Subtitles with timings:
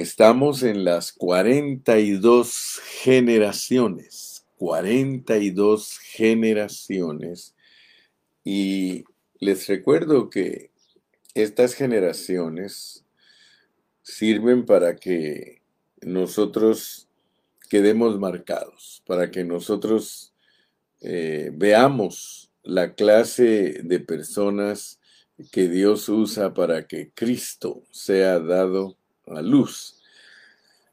[0.00, 7.54] estamos en las 42 generaciones, 42 generaciones,
[8.44, 9.04] y
[9.38, 10.70] les recuerdo que
[11.34, 13.04] estas generaciones
[14.02, 15.62] sirven para que
[16.00, 17.08] nosotros
[17.68, 20.32] quedemos marcados, para que nosotros
[21.00, 25.00] eh, veamos la clase de personas
[25.52, 28.95] que Dios usa para que Cristo sea dado
[29.26, 30.00] a luz.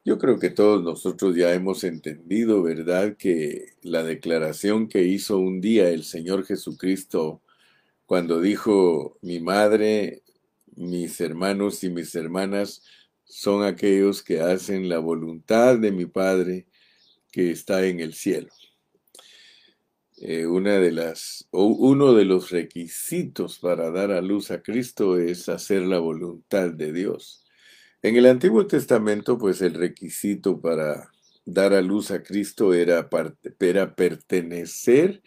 [0.05, 5.61] Yo creo que todos nosotros ya hemos entendido, ¿verdad?, que la declaración que hizo un
[5.61, 7.41] día el Señor Jesucristo
[8.05, 10.23] cuando dijo, mi madre,
[10.75, 12.83] mis hermanos y mis hermanas
[13.23, 16.67] son aquellos que hacen la voluntad de mi Padre
[17.31, 18.51] que está en el cielo.
[20.17, 25.17] Eh, una de las, o uno de los requisitos para dar a luz a Cristo
[25.17, 27.42] es hacer la voluntad de Dios.
[28.03, 31.09] En el Antiguo Testamento, pues el requisito para
[31.45, 33.07] dar a luz a Cristo era,
[33.61, 35.23] era pertenecer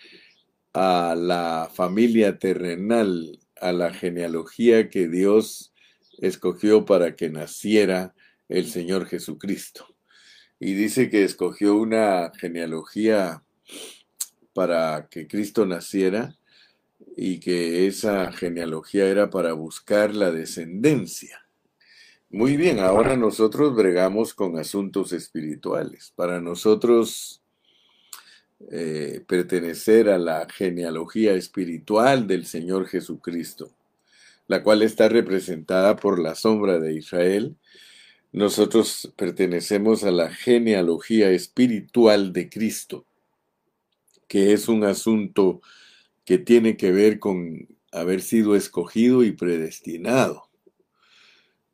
[0.75, 5.73] a la familia terrenal, a la genealogía que Dios
[6.19, 8.15] escogió para que naciera
[8.51, 9.97] el Señor Jesucristo.
[10.61, 13.43] Y dice que escogió una genealogía
[14.53, 16.37] para que Cristo naciera
[17.17, 21.46] y que esa genealogía era para buscar la descendencia.
[22.31, 26.13] Muy bien, ahora nosotros bregamos con asuntos espirituales.
[26.17, 27.43] Para nosotros
[28.71, 33.71] eh, pertenecer a la genealogía espiritual del Señor Jesucristo,
[34.49, 37.57] la cual está representada por la sombra de Israel,
[38.33, 43.07] nosotros pertenecemos a la genealogía espiritual de Cristo
[44.29, 45.61] que es un asunto
[46.25, 50.46] que tiene que ver con haber sido escogido y predestinado.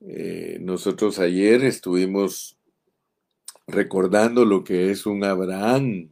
[0.04, 2.58] Eh, nosotros ayer estuvimos
[3.68, 6.10] recordando lo que es un Abraham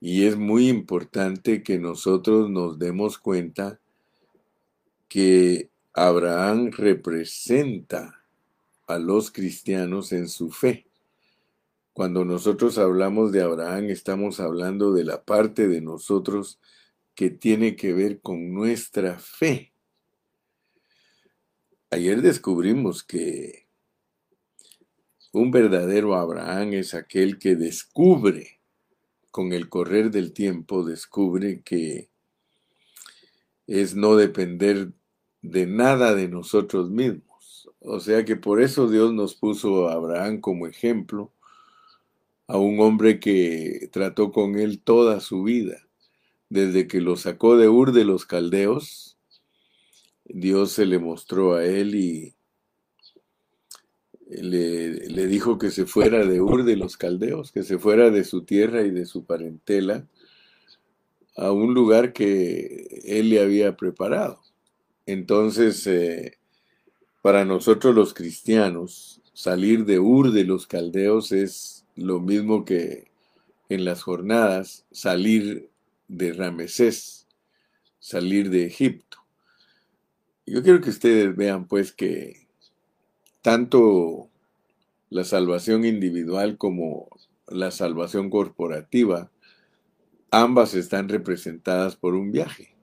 [0.00, 3.78] y es muy importante que nosotros nos demos cuenta
[5.08, 8.22] que Abraham representa
[8.86, 10.86] a los cristianos en su fe.
[11.92, 16.58] Cuando nosotros hablamos de Abraham, estamos hablando de la parte de nosotros
[17.14, 19.72] que tiene que ver con nuestra fe.
[21.90, 23.66] Ayer descubrimos que
[25.32, 28.60] un verdadero Abraham es aquel que descubre,
[29.30, 32.10] con el correr del tiempo, descubre que
[33.66, 34.92] es no depender
[35.40, 37.70] de nada de nosotros mismos.
[37.80, 41.32] O sea que por eso Dios nos puso a Abraham como ejemplo
[42.48, 45.88] a un hombre que trató con él toda su vida.
[46.50, 49.17] Desde que lo sacó de Ur de los Caldeos,
[50.28, 52.34] Dios se le mostró a él y
[54.28, 58.42] le, dijo que se fuera de Ur de los Caldeos, que se fuera de su
[58.42, 60.06] tierra y de su parentela
[61.36, 64.40] a un lugar que él le había preparado.
[65.06, 66.36] Entonces, eh,
[67.22, 73.08] para nosotros los cristianos, salir de Ur de los Caldeos es lo mismo que
[73.68, 75.70] en las jornadas salir
[76.08, 77.26] de Ramesés,
[77.98, 79.17] salir de Egipto.
[80.50, 82.48] Yo quiero que ustedes vean pues que
[83.42, 84.30] tanto
[85.10, 87.08] la salvación individual como
[87.46, 89.30] la salvación corporativa,
[90.30, 92.74] ambas están representadas por un viaje.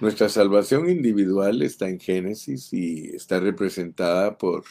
[0.00, 4.64] Nuestra salvación individual está en Génesis y está representada por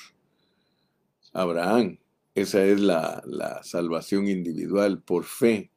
[1.34, 1.98] Abraham.
[2.36, 3.24] Esa es la,
[3.64, 5.72] salvación individual por fe.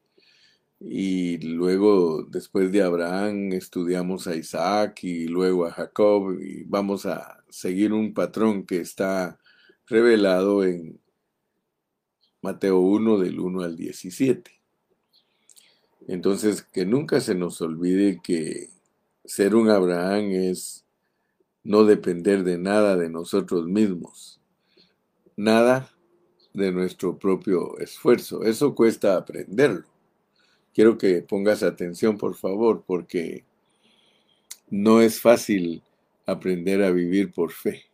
[0.79, 7.43] Y luego, después de Abraham, estudiamos a Isaac y luego a Jacob y vamos a
[7.49, 9.39] seguir un patrón que está
[9.87, 10.99] revelado en
[12.41, 14.51] Mateo 1 del 1 al 17.
[16.07, 18.69] Entonces, que nunca se nos olvide que
[19.25, 20.85] ser un Abraham es
[21.63, 24.39] no depender de nada de nosotros mismos.
[25.35, 25.91] Nada
[26.53, 28.43] de nuestro propio esfuerzo.
[28.43, 29.96] Eso cuesta aprenderlo.
[30.77, 33.43] Quiero que pongas atención, por favor, porque
[34.69, 35.81] no es fácil
[36.27, 37.85] aprender a vivir por fe.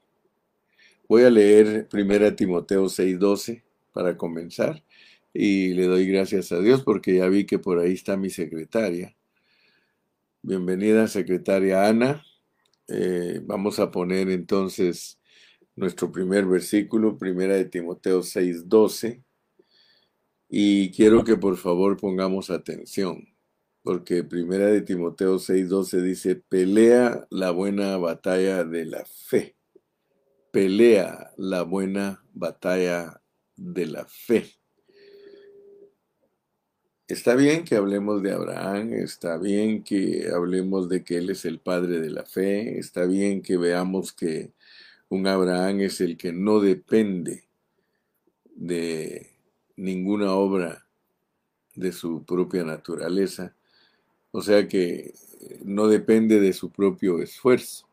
[1.07, 3.63] Voy a leer 1 Timoteo 6:12
[3.93, 4.83] para comenzar
[5.33, 9.15] y le doy gracias a Dios porque ya vi que por ahí está mi secretaria.
[10.41, 12.25] Bienvenida, secretaria Ana.
[12.89, 15.17] Eh, vamos a poner entonces
[15.77, 19.23] nuestro primer versículo, primera de Timoteo 6:12.
[20.55, 23.27] Y quiero que por favor pongamos atención,
[23.81, 29.55] porque primera de Timoteo 6:12 dice, pelea la buena batalla de la fe.
[30.51, 33.19] Pelea la buena batalla
[33.55, 34.45] de la fe.
[37.07, 41.61] Está bien que hablemos de Abraham, está bien que hablemos de que Él es el
[41.61, 44.53] padre de la fe, está bien que veamos que
[45.09, 47.45] un Abraham es el que no depende
[48.53, 49.32] de
[49.75, 50.85] ninguna obra
[51.75, 53.55] de su propia naturaleza,
[54.31, 55.13] o sea que
[55.63, 57.87] no depende de su propio esfuerzo.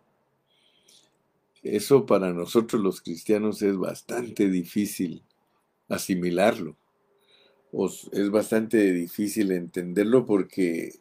[1.62, 5.23] Eso para nosotros los cristianos es bastante difícil
[5.88, 6.77] asimilarlo
[8.12, 10.94] es bastante difícil entenderlo porque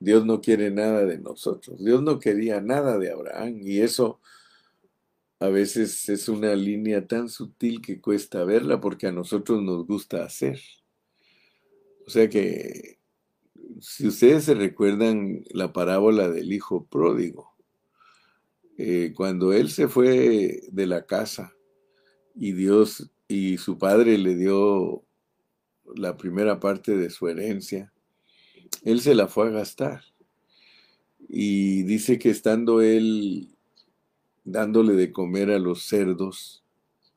[0.00, 1.82] Dios no quiere nada de nosotros.
[1.82, 4.18] Dios no quería nada de Abraham y eso
[5.42, 10.22] a veces es una línea tan sutil que cuesta verla porque a nosotros nos gusta
[10.22, 10.60] hacer.
[12.06, 13.00] O sea que
[13.80, 17.56] si ustedes se recuerdan la parábola del hijo pródigo,
[18.78, 21.52] eh, cuando él se fue de la casa
[22.36, 25.02] y Dios y su padre le dio
[25.96, 27.92] la primera parte de su herencia,
[28.84, 30.04] él se la fue a gastar.
[31.28, 33.52] Y dice que estando él
[34.44, 36.64] dándole de comer a los cerdos,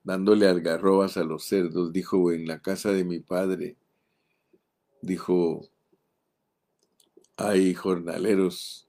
[0.04, 3.77] dándole algarrobas a los cerdos, dijo, en la casa de mi padre,
[5.01, 5.68] dijo,
[7.38, 8.88] hay jornaleros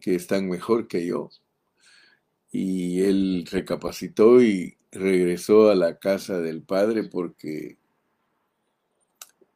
[0.00, 1.30] que están mejor que yo.
[2.52, 7.78] Y él recapacitó y regresó a la casa del padre porque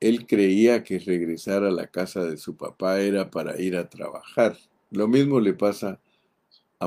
[0.00, 4.56] él creía que regresar a la casa de su papá era para ir a trabajar.
[4.90, 6.00] Lo mismo le pasa a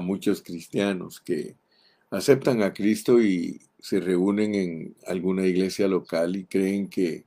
[0.01, 1.55] muchos cristianos que
[2.09, 7.25] aceptan a Cristo y se reúnen en alguna iglesia local y creen que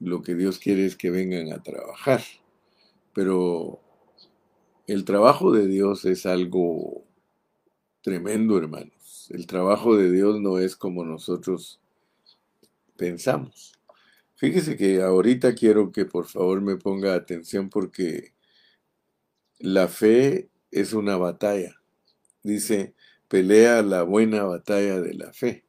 [0.00, 2.22] lo que Dios quiere es que vengan a trabajar.
[3.14, 3.80] Pero
[4.86, 7.04] el trabajo de Dios es algo
[8.00, 9.28] tremendo, hermanos.
[9.30, 11.80] El trabajo de Dios no es como nosotros
[12.96, 13.72] pensamos.
[14.36, 18.32] Fíjese que ahorita quiero que por favor me ponga atención porque
[19.58, 21.80] la fe es una batalla.
[22.42, 22.94] Dice,
[23.28, 25.64] pelea la buena batalla de la fe.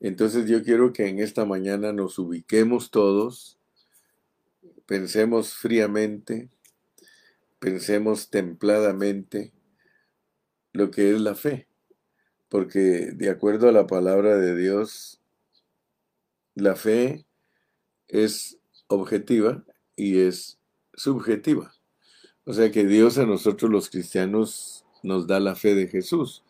[0.00, 3.58] Entonces yo quiero que en esta mañana nos ubiquemos todos,
[4.86, 6.48] pensemos fríamente,
[7.58, 9.52] pensemos templadamente
[10.72, 11.68] lo que es la fe.
[12.48, 15.20] Porque de acuerdo a la palabra de Dios,
[16.54, 17.26] la fe
[18.08, 18.58] es
[18.88, 19.64] objetiva
[19.94, 20.58] y es
[20.94, 21.72] subjetiva.
[22.44, 26.42] O sea que Dios a nosotros los cristianos nos da la fe de Jesús.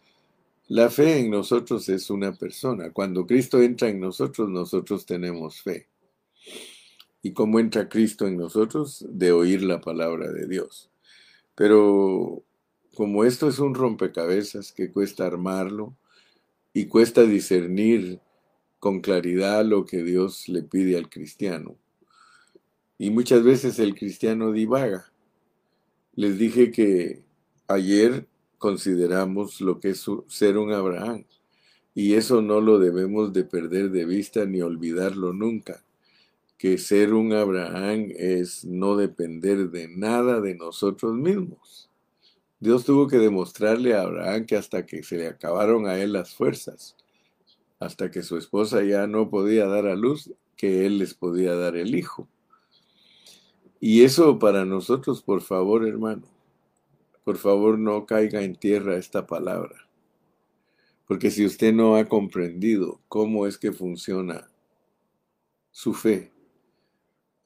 [0.68, 2.92] La fe en nosotros es una persona.
[2.92, 5.88] Cuando Cristo entra en nosotros, nosotros tenemos fe.
[7.22, 9.04] ¿Y cómo entra Cristo en nosotros?
[9.08, 10.88] De oír la palabra de Dios.
[11.54, 12.42] Pero
[12.94, 15.96] como esto es un rompecabezas que cuesta armarlo
[16.72, 18.20] y cuesta discernir
[18.78, 21.76] con claridad lo que Dios le pide al cristiano.
[22.96, 25.09] Y muchas veces el cristiano divaga.
[26.14, 27.22] Les dije que
[27.68, 28.26] ayer
[28.58, 31.24] consideramos lo que es ser un Abraham.
[31.94, 35.82] Y eso no lo debemos de perder de vista ni olvidarlo nunca.
[36.58, 41.88] Que ser un Abraham es no depender de nada de nosotros mismos.
[42.60, 46.34] Dios tuvo que demostrarle a Abraham que hasta que se le acabaron a él las
[46.34, 46.94] fuerzas,
[47.78, 51.76] hasta que su esposa ya no podía dar a luz, que él les podía dar
[51.76, 52.28] el hijo.
[53.82, 56.24] Y eso para nosotros, por favor, hermano,
[57.24, 59.88] por favor no caiga en tierra esta palabra.
[61.08, 64.50] Porque si usted no ha comprendido cómo es que funciona
[65.70, 66.30] su fe,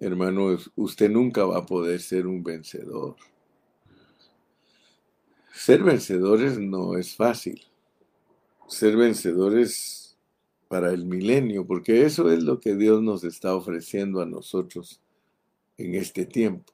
[0.01, 3.15] hermano, usted nunca va a poder ser un vencedor.
[5.53, 7.63] Ser vencedores no es fácil.
[8.67, 10.19] Ser vencedores
[10.67, 15.01] para el milenio, porque eso es lo que Dios nos está ofreciendo a nosotros
[15.77, 16.73] en este tiempo.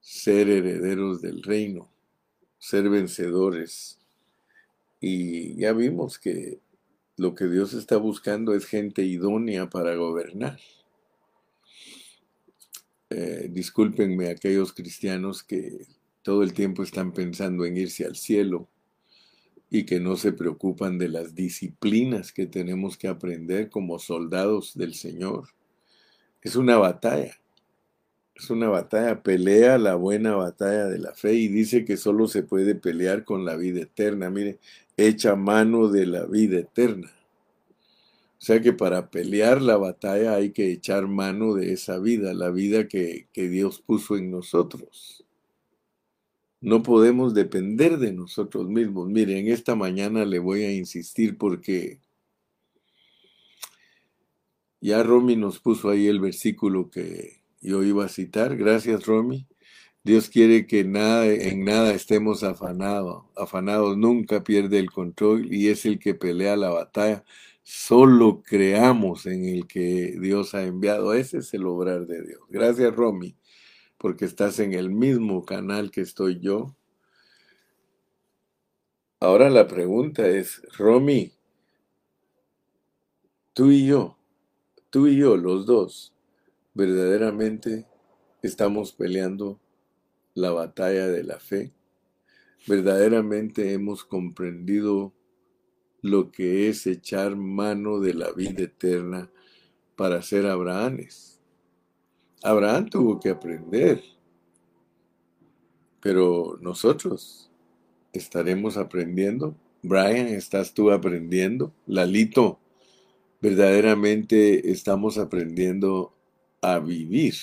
[0.00, 1.88] Ser herederos del reino,
[2.58, 3.98] ser vencedores.
[5.00, 6.60] Y ya vimos que
[7.16, 10.58] lo que Dios está buscando es gente idónea para gobernar.
[13.10, 15.86] Eh, discúlpenme aquellos cristianos que
[16.22, 18.68] todo el tiempo están pensando en irse al cielo
[19.70, 24.94] y que no se preocupan de las disciplinas que tenemos que aprender como soldados del
[24.94, 25.48] Señor.
[26.42, 27.38] Es una batalla,
[28.36, 32.42] es una batalla, pelea la buena batalla de la fe y dice que solo se
[32.42, 34.30] puede pelear con la vida eterna.
[34.30, 34.58] Mire,
[34.96, 37.10] echa mano de la vida eterna.
[38.38, 42.50] O sea que para pelear la batalla hay que echar mano de esa vida, la
[42.50, 45.24] vida que, que Dios puso en nosotros.
[46.60, 49.08] No podemos depender de nosotros mismos.
[49.08, 52.00] Miren, esta mañana le voy a insistir porque
[54.86, 58.56] Ya Romy nos puso ahí el versículo que yo iba a citar.
[58.56, 59.46] Gracias, Romy.
[60.06, 63.24] Dios quiere que nada, en nada estemos afanados.
[63.36, 67.24] Afanados nunca pierde el control y es el que pelea la batalla.
[67.64, 71.12] Solo creamos en el que Dios ha enviado.
[71.12, 72.40] Ese es el obrar de Dios.
[72.48, 73.36] Gracias, Romy,
[73.98, 76.76] porque estás en el mismo canal que estoy yo.
[79.18, 81.32] Ahora la pregunta es, Romy,
[83.54, 84.16] tú y yo,
[84.90, 86.12] tú y yo, los dos,
[86.76, 87.86] verdaderamente
[88.42, 89.58] estamos peleando
[90.34, 91.72] la batalla de la fe.
[92.66, 95.14] Verdaderamente hemos comprendido
[96.02, 99.30] lo que es echar mano de la vida eterna
[99.96, 101.40] para ser Abrahames.
[102.42, 104.02] Abraham tuvo que aprender,
[106.00, 107.50] pero nosotros
[108.12, 109.56] estaremos aprendiendo.
[109.82, 111.72] Brian, ¿estás tú aprendiendo?
[111.86, 112.60] Lalito,
[113.40, 116.15] verdaderamente estamos aprendiendo
[116.60, 117.34] a vivir.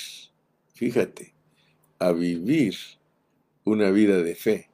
[0.74, 1.34] Fíjate,
[2.00, 2.76] a vivir
[3.64, 4.70] una vida de fe.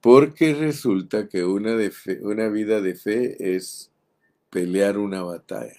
[0.00, 1.92] Porque resulta que una, de
[2.22, 3.90] una vida de fe es
[4.50, 5.76] pelear una batalla.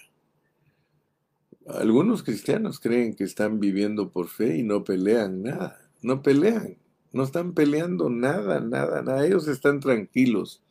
[1.66, 5.90] Algunos cristianos creen que están viviendo por fe y no pelean nada.
[6.02, 6.78] No pelean.
[7.12, 9.26] No están peleando nada, nada, nada.
[9.26, 10.62] Ellos están tranquilos,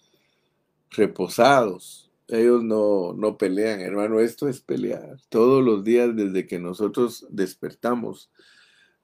[0.92, 2.07] reposados.
[2.28, 4.20] Ellos no, no pelean, hermano.
[4.20, 5.18] Esto es pelear.
[5.30, 8.30] Todos los días desde que nosotros despertamos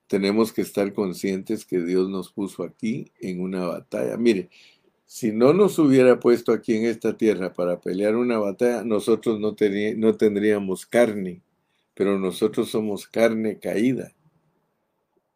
[0.07, 4.17] tenemos que estar conscientes que Dios nos puso aquí en una batalla.
[4.17, 4.49] Mire,
[5.05, 9.55] si no nos hubiera puesto aquí en esta tierra para pelear una batalla, nosotros no,
[9.97, 11.41] no tendríamos carne,
[11.93, 14.13] pero nosotros somos carne caída.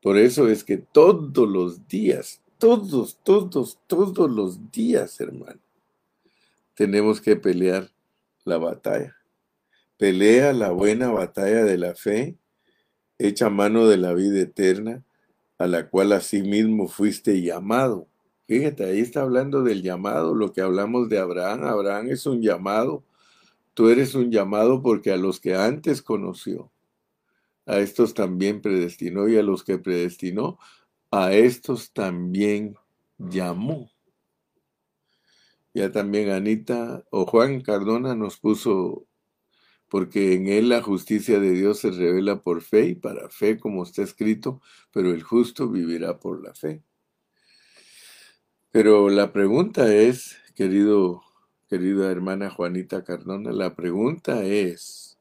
[0.02, 5.60] Por eso es que todos los días, todos, todos, todos los días, hermano,
[6.78, 7.90] tenemos que pelear
[8.46, 9.18] la batalla.
[9.98, 12.38] Pelea la buena batalla de la fe
[13.20, 15.04] Echa mano de la vida eterna,
[15.58, 18.08] a la cual asimismo fuiste llamado.
[18.48, 21.64] Fíjate, ahí está hablando del llamado, lo que hablamos de Abraham.
[21.64, 23.04] Abraham es un llamado.
[23.74, 26.72] Tú eres un llamado porque a los que antes conoció,
[27.66, 30.60] a estos también predestinó y a los que predestinó,
[31.10, 32.76] a estos también
[33.18, 33.90] llamó.
[35.78, 39.06] Ya también Anita o Juan Cardona nos puso
[39.88, 43.84] porque en él la justicia de Dios se revela por fe y para fe, como
[43.84, 44.60] está escrito,
[44.92, 46.82] pero el justo vivirá por la fe.
[48.72, 51.22] Pero la pregunta es, querido,
[51.70, 55.20] querida hermana Juanita Cardona, la pregunta es,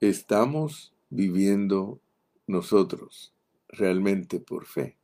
[0.00, 1.98] ¿estamos viviendo
[2.46, 3.32] nosotros
[3.68, 4.98] realmente por fe?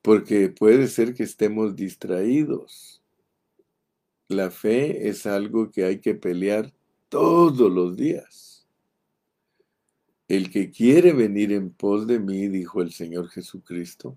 [0.00, 3.01] Porque puede ser que estemos distraídos.
[4.32, 6.72] La fe es algo que hay que pelear
[7.10, 8.66] todos los días.
[10.26, 14.16] El que quiere venir en pos de mí, dijo el Señor Jesucristo,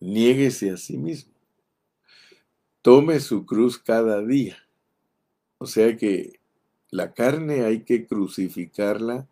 [0.00, 1.32] niéguese a sí mismo.
[2.82, 4.56] Tome su cruz cada día.
[5.58, 6.40] O sea que
[6.90, 9.28] la carne hay que crucificarla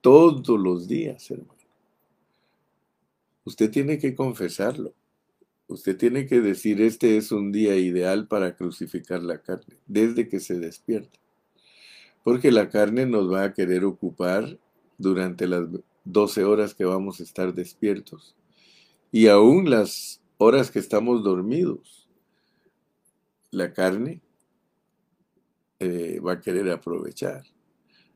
[0.00, 1.52] todos los días, hermano.
[3.44, 4.94] Usted tiene que confesarlo.
[5.66, 10.40] Usted tiene que decir, este es un día ideal para crucificar la carne, desde que
[10.40, 11.18] se despierta.
[12.22, 14.58] Porque la carne nos va a querer ocupar
[14.98, 15.66] durante las
[16.04, 18.36] 12 horas que vamos a estar despiertos.
[19.10, 22.08] Y aún las horas que estamos dormidos.
[23.50, 24.20] La carne
[25.78, 27.44] eh, va a querer aprovechar.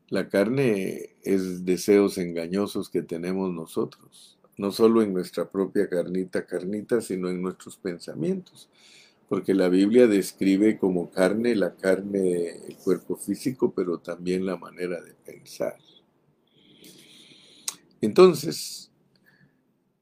[0.09, 6.99] La carne es deseos engañosos que tenemos nosotros no solo en nuestra propia carnita, carnita,
[6.99, 8.67] sino en nuestros pensamientos.
[9.29, 15.01] Porque la Biblia describe como carne la carne, el cuerpo físico, pero también la manera
[15.01, 15.77] de pensar.
[18.01, 18.91] Entonces,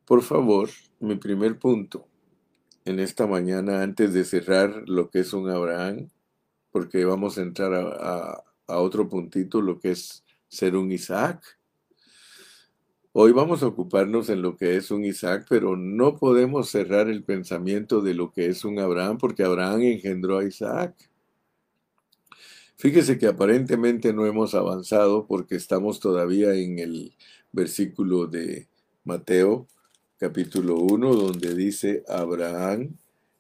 [0.06, 2.08] por favor, mi primer punto
[2.84, 6.10] en esta mañana, antes de cerrar lo que es un Abraham,
[6.72, 11.44] porque vamos a entrar a, a otro puntito, lo que es ser un Isaac,
[13.20, 17.24] Hoy vamos a ocuparnos en lo que es un Isaac, pero no podemos cerrar el
[17.24, 20.94] pensamiento de lo que es un Abraham, porque Abraham engendró a Isaac.
[22.76, 27.16] Fíjese que aparentemente no hemos avanzado porque estamos todavía en el
[27.52, 28.68] versículo de
[29.04, 29.68] Mateo
[30.20, 32.98] capítulo 1, donde dice Abraham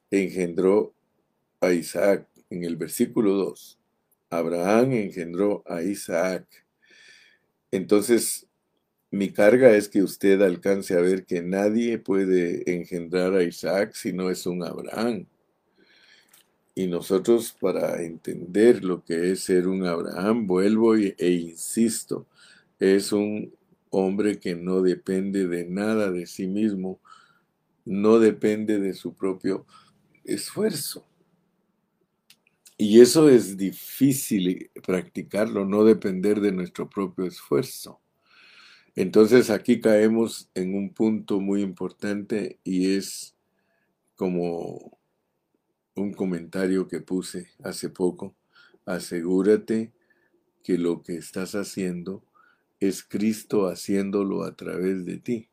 [0.09, 0.95] engendró
[1.61, 2.27] a Isaac.
[2.49, 3.77] En el versículo 2,
[4.31, 6.47] Abraham engendró a Isaac.
[7.69, 8.46] Entonces,
[9.11, 14.11] mi carga es que usted alcance a ver que nadie puede engendrar a Isaac si
[14.11, 15.25] no es un Abraham.
[16.75, 22.27] Y nosotros para entender lo que es ser un Abraham, vuelvo e insisto,
[22.79, 23.53] es un
[23.89, 26.99] hombre que no depende de nada de sí mismo,
[27.85, 29.65] no depende de su propio
[30.23, 31.05] esfuerzo.
[32.77, 37.99] Y eso es difícil practicarlo, no depender de nuestro propio esfuerzo.
[38.97, 43.35] Entonces aquí caemos en un punto muy importante y es
[44.15, 44.97] como
[45.93, 48.33] un comentario que puse hace poco.
[48.87, 49.91] Asegúrate
[50.63, 52.23] que lo que estás haciendo
[52.79, 55.47] es Cristo haciéndolo a través de ti.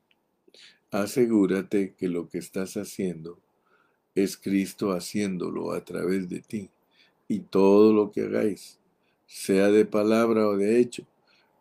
[0.91, 3.39] Asegúrate que lo que estás haciendo
[4.15, 6.71] es Cristo haciéndolo a través de ti.
[7.29, 8.79] Y todo lo que hagáis,
[9.27, 11.07] sea de palabra o de hecho,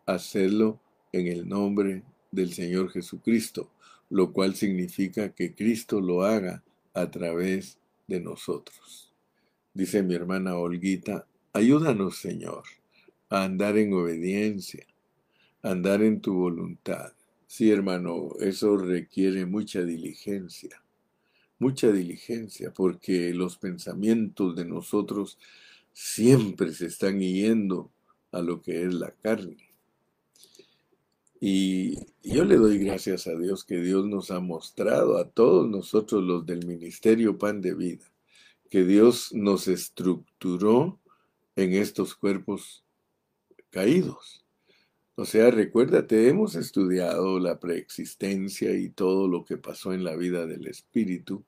[0.06, 0.80] hacedlo
[1.14, 3.70] en el nombre del Señor Jesucristo,
[4.10, 9.12] lo cual significa que Cristo lo haga a través de nosotros.
[9.72, 12.64] Dice mi hermana Olguita, ayúdanos Señor
[13.28, 14.86] a andar en obediencia,
[15.62, 17.12] andar en tu voluntad.
[17.46, 20.82] Sí, hermano, eso requiere mucha diligencia,
[21.58, 25.38] mucha diligencia, porque los pensamientos de nosotros
[25.92, 27.90] siempre se están yendo
[28.32, 29.63] a lo que es la carne.
[31.46, 36.24] Y yo le doy gracias a Dios que Dios nos ha mostrado a todos nosotros
[36.24, 38.06] los del Ministerio Pan de Vida,
[38.70, 40.98] que Dios nos estructuró
[41.54, 42.82] en estos cuerpos
[43.68, 44.46] caídos.
[45.16, 50.46] O sea, recuérdate, hemos estudiado la preexistencia y todo lo que pasó en la vida
[50.46, 51.44] del Espíritu,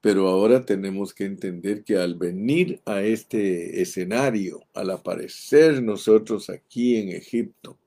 [0.00, 6.98] pero ahora tenemos que entender que al venir a este escenario, al aparecer nosotros aquí
[6.98, 7.80] en Egipto,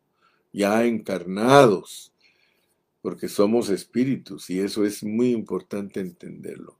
[0.53, 2.13] ya encarnados,
[3.01, 6.77] porque somos espíritus y eso es muy importante entenderlo.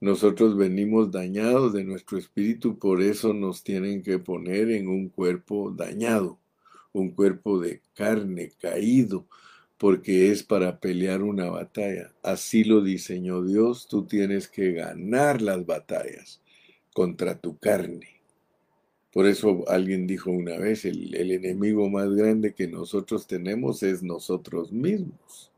[0.00, 5.70] Nosotros venimos dañados de nuestro espíritu, por eso nos tienen que poner en un cuerpo
[5.70, 6.38] dañado
[6.92, 9.26] un cuerpo de carne caído,
[9.78, 12.12] porque es para pelear una batalla.
[12.22, 16.40] Así lo diseñó Dios, tú tienes que ganar las batallas
[16.92, 18.11] contra tu carne.
[19.12, 24.02] Por eso alguien dijo una vez, el, el, enemigo más grande que nosotros tenemos es
[24.02, 25.50] nosotros mismos.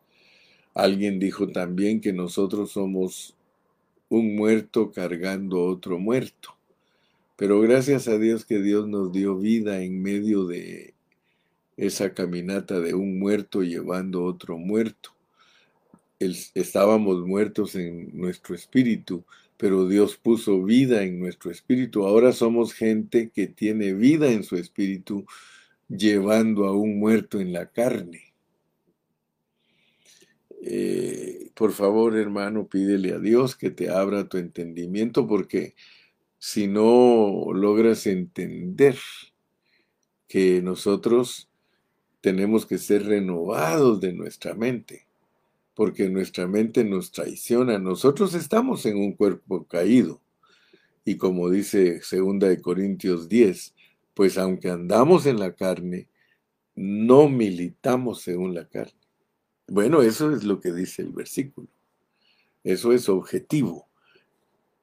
[0.75, 3.37] Alguien dijo también que nosotros somos
[4.09, 6.57] un muerto cargando otro muerto.
[7.37, 10.95] Pero gracias a Dios que Dios nos dio vida en medio de
[11.77, 15.11] esa caminata de un muerto llevando otro muerto.
[16.19, 19.25] estábamos muertos en nuestro espíritu,
[19.65, 22.05] pero Dios puso vida en nuestro espíritu.
[22.05, 25.25] Ahora somos gente que tiene vida en su espíritu,
[25.89, 28.35] llevando a un muerto en la carne.
[30.61, 35.75] Eh, por favor, hermano, pídele a Dios que te abra tu entendimiento, porque
[36.39, 38.99] si no logras entender
[40.29, 41.49] que nosotros
[42.21, 45.07] tenemos que ser renovados de nuestra mente,
[45.75, 47.79] porque nuestra mente nos traiciona.
[47.79, 50.21] Nosotros estamos en un cuerpo caído.
[51.05, 53.75] Y como dice 2 de Corintios 10,
[54.15, 56.09] pues aunque andamos en la carne,
[56.75, 58.99] no militamos según la carne.
[59.67, 61.69] Bueno, eso es lo que dice el versículo.
[62.63, 63.89] Eso es objetivo.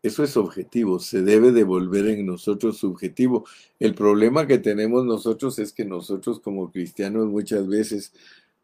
[0.03, 3.45] Eso es objetivo, se debe devolver en nosotros subjetivo.
[3.79, 8.11] El problema que tenemos nosotros es que nosotros como cristianos muchas veces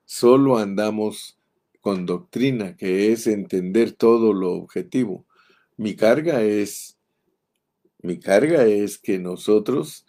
[0.04, 1.37] solo andamos
[1.88, 5.26] con doctrina, que es entender todo lo objetivo.
[5.78, 6.98] Mi carga es
[8.00, 10.06] mi carga es que nosotros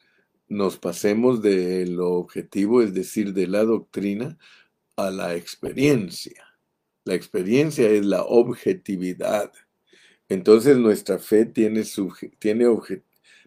[0.48, 4.38] nos pasemos de lo objetivo, es decir, de la doctrina,
[4.96, 6.42] a la experiencia.
[7.04, 9.52] La experiencia es la objetividad.
[10.28, 11.84] Entonces nuestra fe tiene,
[12.40, 12.66] tiene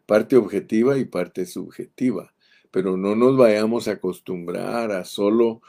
[0.06, 2.34] parte objetiva y parte subjetiva,
[2.72, 5.62] pero no nos vayamos a acostumbrar a solo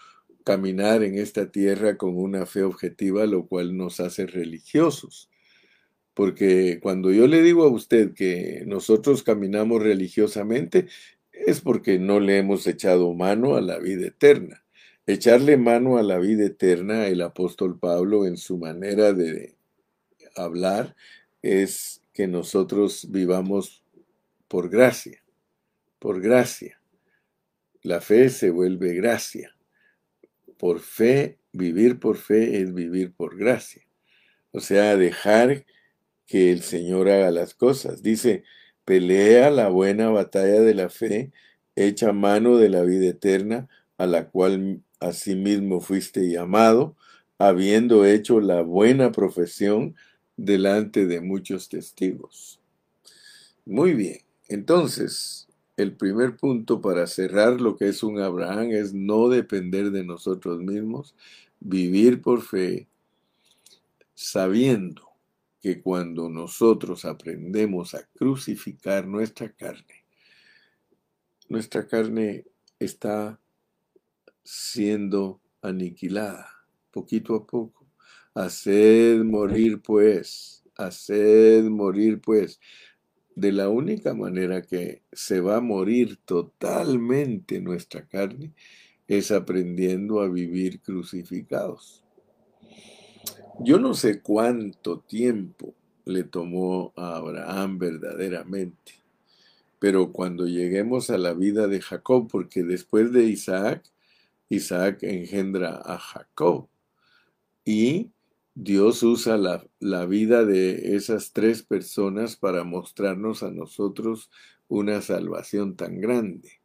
[0.44, 5.30] caminar en esta tierra con una fe objetiva, lo cual nos hace religiosos.
[6.14, 10.86] Porque cuando yo le digo a usted que nosotros caminamos religiosamente,
[11.32, 14.64] es porque no le hemos echado mano a la vida eterna.
[15.06, 19.56] Echarle mano a la vida eterna, el apóstol Pablo en su manera de
[20.36, 20.94] hablar
[21.40, 23.82] es que nosotros vivamos
[24.48, 25.24] por gracia,
[25.98, 26.80] por gracia.
[27.82, 29.56] La fe se vuelve gracia.
[30.62, 33.82] Por fe, vivir por fe es vivir por gracia.
[34.52, 35.66] O sea, dejar
[36.24, 38.00] que el Señor haga las cosas.
[38.00, 38.44] Dice,
[38.84, 41.32] pelea la buena batalla de la fe,
[41.74, 46.96] echa mano de la vida eterna, a la cual asimismo fuiste llamado,
[47.38, 49.96] habiendo hecho la buena profesión,
[50.36, 52.60] delante de muchos testigos.
[53.66, 54.20] Muy bien.
[54.46, 55.41] Entonces,
[55.76, 60.60] el primer punto para cerrar lo que es un Abraham es no depender de nosotros
[60.60, 61.14] mismos,
[61.60, 62.88] vivir por fe,
[64.14, 65.08] sabiendo
[65.60, 70.04] que cuando nosotros aprendemos a crucificar nuestra carne,
[71.48, 72.44] nuestra carne
[72.78, 73.38] está
[74.42, 76.48] siendo aniquilada
[76.92, 77.86] poquito a poco.
[78.34, 82.60] Haced morir pues, haced morir pues.
[83.34, 88.52] De la única manera que se va a morir totalmente nuestra carne
[89.08, 92.04] es aprendiendo a vivir crucificados.
[93.60, 98.92] Yo no sé cuánto tiempo le tomó a Abraham verdaderamente,
[99.78, 103.82] pero cuando lleguemos a la vida de Jacob, porque después de Isaac,
[104.48, 106.68] Isaac engendra a Jacob
[107.64, 108.11] y
[108.54, 114.30] Dios usa la, vida de esas tres personas para mostrarnos a nosotros
[114.68, 116.60] una salvación tan grande.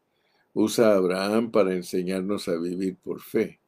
[0.53, 3.61] Usa a Abraham para enseñarnos a vivir por fe.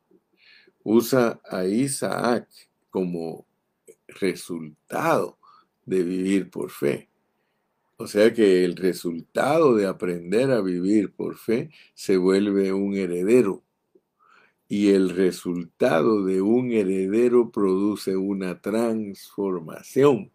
[0.84, 2.50] Usa a Isaac
[2.90, 3.46] como
[4.08, 5.38] resultado
[5.86, 7.08] de vivir por fe.
[7.96, 13.64] O sea que el resultado de aprender a vivir por fe se vuelve un heredero
[14.72, 20.32] y el resultado de un heredero produce una transformación.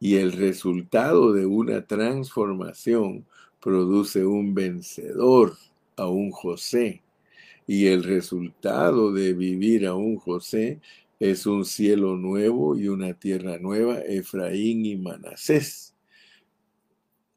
[0.00, 3.26] Y el resultado de una transformación
[3.60, 5.58] produce un vencedor,
[5.94, 7.02] a un José.
[7.66, 10.80] Y el resultado de vivir a un José
[11.20, 15.94] es un cielo nuevo y una tierra nueva, Efraín y Manasés.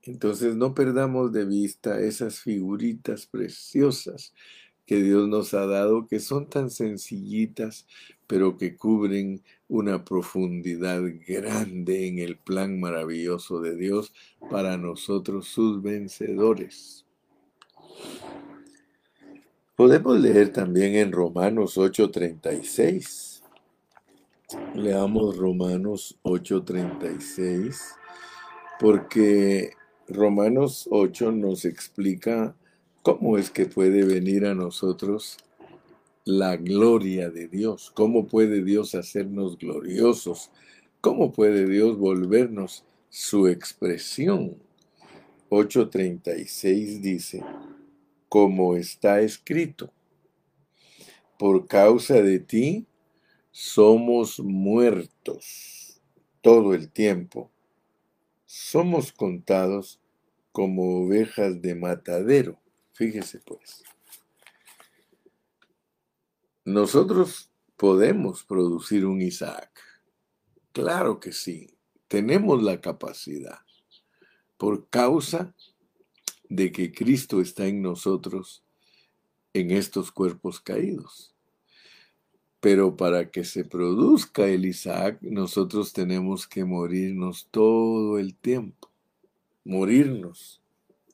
[0.03, 4.33] Entonces no perdamos de vista esas figuritas preciosas
[4.86, 7.88] que Dios nos ha dado, que son tan sencillitas,
[8.28, 14.13] pero que cubren una profundidad grande en el plan maravilloso de Dios
[14.50, 17.06] para nosotros, sus vencedores.
[19.76, 23.43] Podemos leer también en Romanos 8:36.
[24.76, 27.95] Leamos Romanos 8:36,
[28.80, 29.71] porque
[30.08, 32.56] Romanos 8 nos explica
[33.06, 35.38] ¿Cómo es que puede venir a nosotros
[36.24, 37.91] la gloria de Dios?
[37.94, 40.50] ¿Cómo puede Dios hacernos gloriosos?
[41.02, 44.58] ¿Cómo puede Dios volvernos su expresión?
[45.52, 47.44] 8.36 dice,
[48.28, 49.94] como está escrito,
[51.38, 52.88] por causa de ti
[53.52, 56.02] somos muertos
[56.41, 57.52] todo el tiempo,
[58.48, 60.00] somos contados
[60.52, 62.64] como ovejas de matadero.
[62.95, 63.84] Fíjese pues.
[66.63, 69.69] Nosotros podemos producir un Isaac.
[70.71, 71.77] Claro que sí.
[72.08, 73.60] Tenemos la capacidad.
[74.58, 75.53] Por causa
[76.47, 78.63] de que Cristo está en nosotros
[79.51, 81.36] en estos cuerpos caídos.
[82.62, 88.89] Pero para que se produzca el Isaac, nosotros tenemos que morirnos todo el tiempo.
[89.65, 90.62] Morirnos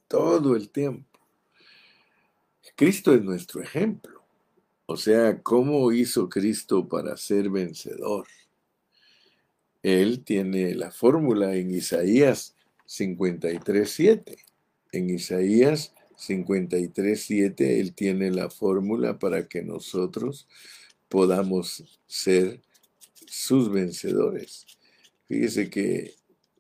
[0.08, 1.11] todo el tiempo.
[2.76, 4.22] Cristo es nuestro ejemplo.
[4.86, 8.28] O sea, ¿cómo hizo Cristo para ser vencedor?
[9.84, 12.56] Él tiene la fórmula en Isaías
[12.88, 14.38] 53.7.
[14.92, 20.48] En Isaías 53.7 Él tiene la fórmula para que nosotros
[21.10, 22.62] podamos ser
[23.28, 24.66] sus vencedores.
[25.28, 26.14] Fíjese que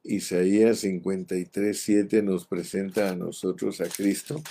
[0.03, 4.41] Isaías 53.7 nos presenta a nosotros a Cristo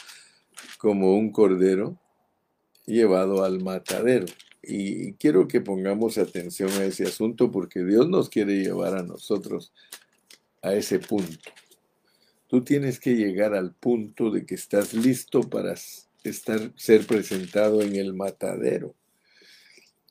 [0.78, 1.98] como un cordero
[2.86, 4.26] llevado al matadero.
[4.62, 9.72] Y quiero que pongamos atención a ese asunto porque Dios nos quiere llevar a nosotros
[10.62, 11.50] a ese punto.
[12.46, 15.74] Tú tienes que llegar al punto de que estás listo para
[16.24, 18.94] estar, ser presentado en el matadero.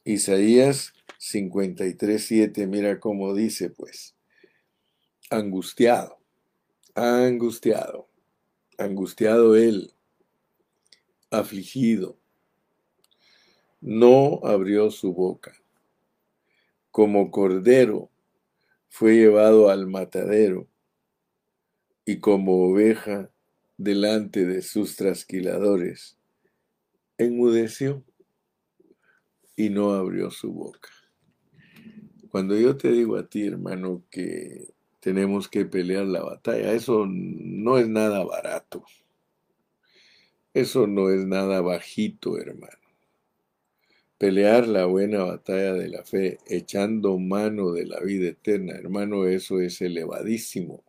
[0.05, 4.15] Isaías 53.7, mira cómo dice pues,
[5.29, 6.17] angustiado,
[6.95, 8.09] angustiado,
[8.77, 9.93] angustiado él
[11.31, 12.17] afligido.
[13.81, 15.53] No abrió su boca.
[16.91, 18.09] Como cordero
[18.89, 20.67] fue llevado al matadero
[22.05, 23.29] y como oveja
[23.77, 26.17] delante de sus trasquiladores,
[27.17, 28.03] enmudeció
[29.55, 30.89] y no abrió su boca.
[32.29, 37.77] Cuando yo te digo a ti, hermano, que tenemos que pelear la batalla, eso no
[37.77, 38.83] es nada barato.
[40.53, 42.77] Eso no es nada bajito, hermano.
[44.17, 49.61] Pelear la buena batalla de la fe, echando mano de la vida eterna, hermano, eso
[49.61, 50.83] es elevadísimo.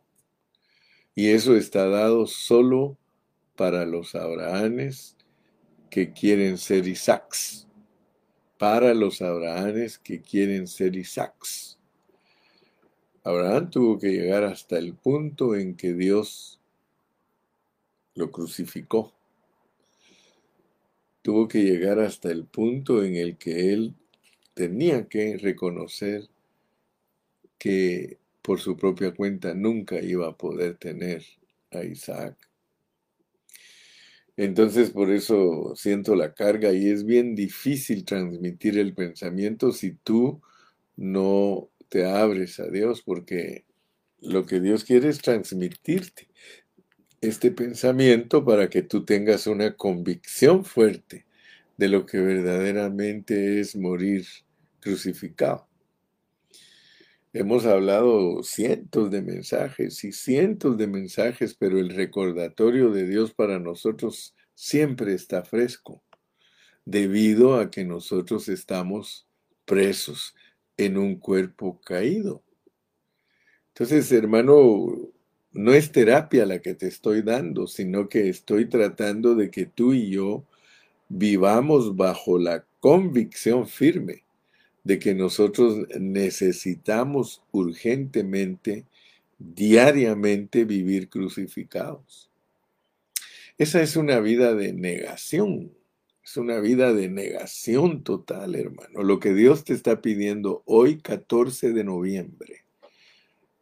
[1.15, 2.97] Y eso está dado solo
[3.55, 5.15] para los Abrahanes
[5.89, 7.67] que quieren ser Isaacs.
[8.57, 11.77] Para los Abrahanes que quieren ser Isaacs.
[13.23, 16.59] Abraham tuvo que llegar hasta el punto en que Dios
[18.15, 19.13] lo crucificó.
[21.21, 23.95] Tuvo que llegar hasta el punto en el que él
[24.53, 26.29] tenía que reconocer
[27.57, 31.23] que por su propia cuenta nunca iba a poder tener
[31.71, 32.35] a Isaac.
[34.35, 40.41] Entonces por eso siento la carga y es bien difícil transmitir el pensamiento si tú
[40.95, 43.65] no te abres a Dios, porque
[44.21, 46.29] lo que Dios quiere es transmitirte
[47.21, 51.27] este pensamiento para que tú tengas una convicción fuerte
[51.77, 54.25] de lo que verdaderamente es morir
[54.79, 55.67] crucificado.
[57.31, 63.59] Hemos hablado cientos de mensajes y cientos de mensajes, pero el recordatorio de Dios para
[63.59, 66.03] nosotros siempre está fresco,
[66.83, 69.27] debido a que nosotros estamos
[69.63, 70.35] presos
[70.75, 72.43] en un cuerpo caído.
[73.69, 75.13] Entonces, hermano,
[75.53, 79.93] no es terapia la que te estoy dando, sino que estoy tratando de que tú
[79.93, 80.45] y yo
[81.09, 84.23] vivamos bajo la convicción firme
[84.83, 88.85] de que nosotros necesitamos urgentemente,
[89.37, 92.29] diariamente vivir crucificados.
[93.57, 95.71] Esa es una vida de negación,
[96.23, 99.03] es una vida de negación total, hermano.
[99.03, 102.63] Lo que Dios te está pidiendo hoy, 14 de noviembre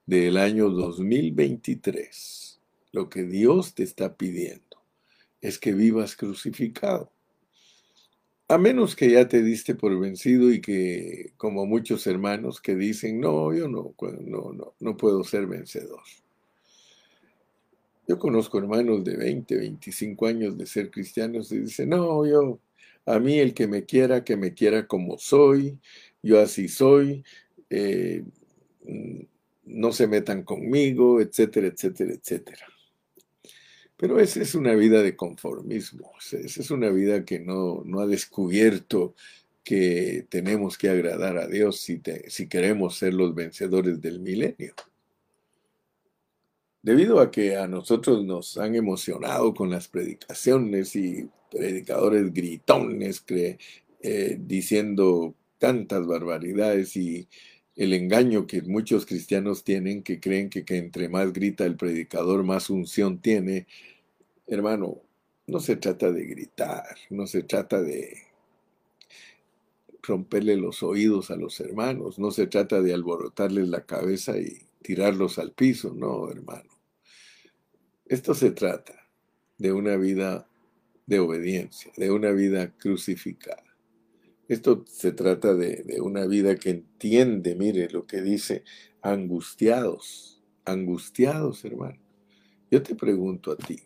[0.10, 2.60] del año 2023,
[2.93, 4.63] lo que Dios te está pidiendo
[5.39, 7.12] es que vivas crucificado.
[8.48, 13.19] A menos que ya te diste por vencido y que, como muchos hermanos que dicen,
[13.19, 16.02] no, yo no, no, no, no puedo ser vencedor.
[18.08, 22.60] Yo conozco hermanos de 20, 25 años de ser cristianos y dicen, no, yo,
[23.06, 25.78] a mí el que me quiera, que me quiera como soy,
[26.24, 27.24] yo así soy,
[27.69, 28.24] eh,
[29.70, 32.66] no se metan conmigo, etcétera, etcétera, etcétera.
[33.96, 39.14] Pero esa es una vida de conformismo, esa es una vida que no, ha descubierto
[39.64, 44.74] que tenemos que agradar a Dios si, si queremos ser los vencedores del milenio.
[46.82, 53.24] Debido a que a nosotros nos han emocionado con las predicaciones y predicadores gritones
[54.02, 57.28] eh, diciendo tantas barbaridades y
[57.80, 62.44] el engaño que muchos cristianos tienen, que creen que, que entre más grita el predicador,
[62.44, 63.68] más unción tiene.
[64.48, 64.98] Hermano,
[65.48, 68.18] no se trata de gritar, no se trata de
[70.04, 75.39] romperle los oídos a los hermanos, no se trata de alborotarles la cabeza y tirarlos
[75.39, 76.70] al piso, no, hermano.
[78.08, 79.08] Esto se trata
[79.58, 80.50] de una vida
[81.06, 83.69] de obediencia, de una vida crucificada.
[84.50, 88.64] Esto se trata de, una vida que entiende, mire lo que dice,
[89.04, 92.02] angustiados, angustiados, hermano.
[92.72, 93.80] Yo te pregunto a ti,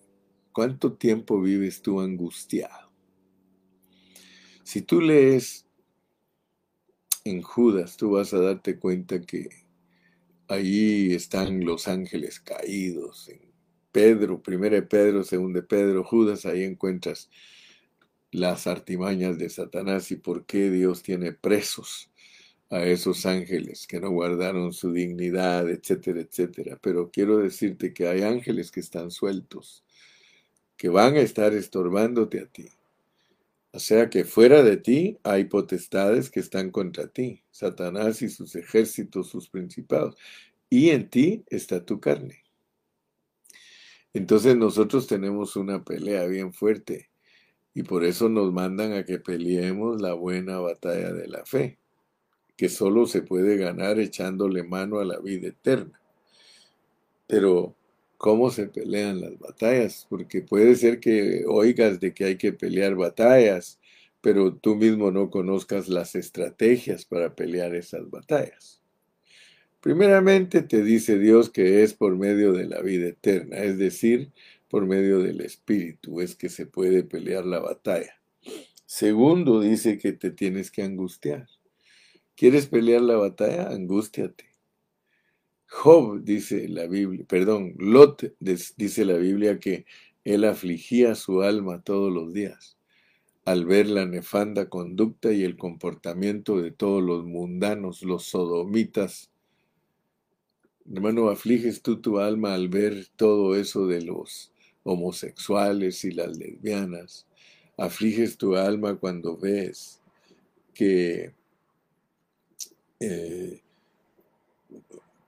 [0.53, 2.93] ¿cuánto tiempo vives tú angustiado?
[4.63, 5.65] Si tú lees
[7.25, 9.49] en Judas, tú vas a darte cuenta que
[10.47, 13.27] ahí están los ángeles caídos.
[13.27, 13.51] En
[13.91, 17.29] Pedro, primero de Pedro, segundo de Pedro, Judas, ahí encuentras
[18.33, 22.09] las artimañas de Satanás y por qué Dios tiene presos
[22.69, 26.79] a esos ángeles que no guardaron su dignidad, etcétera, etcétera.
[26.81, 29.83] Pero quiero decirte que hay ángeles que están sueltos,
[30.75, 32.69] que van a estar estorbándote a ti.
[33.71, 38.55] O sea que fuera de ti hay potestades que están contra ti, Satanás y sus
[38.55, 40.15] ejércitos, sus principados,
[40.69, 42.43] y en ti está tu carne.
[44.13, 47.12] Entonces nosotros tenemos una pelea bien fuerte
[47.73, 51.77] y por eso nos mandan a que peleemos la buena batalla de la fe,
[52.55, 55.99] que solo se puede ganar echándole mano a la vida eterna.
[57.27, 57.75] Pero,
[58.17, 60.05] ¿cómo se pelean las batallas?
[60.09, 63.79] Porque puede ser que oigas de que hay que pelear batallas,
[64.21, 68.81] pero tú mismo no conozcas las estrategias para pelear esas batallas.
[69.81, 74.31] Primeramente te dice Dios que es por medio de la vida eterna, es decir,
[74.73, 78.19] por medio del Espíritu es que se puede pelear la batalla.
[78.87, 81.47] Segundo, dice que te tienes que angustiar.
[82.35, 83.69] ¿Quieres pelear la batalla?
[83.69, 84.45] Angústiate.
[85.67, 89.85] Job, dice la Biblia, perdón, Lot dice la Biblia que
[90.23, 92.79] él afligía su alma todos los días
[93.45, 99.29] al ver la nefanda conducta y el comportamiento de todos los mundanos, los sodomitas,
[100.91, 104.52] Hermano, afliges tú tu alma al ver todo eso de los
[104.83, 107.25] homosexuales y las lesbianas.
[107.77, 109.99] Afliges tu alma cuando ves
[110.73, 111.33] que
[112.99, 113.61] eh,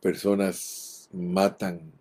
[0.02, 1.92] personas matan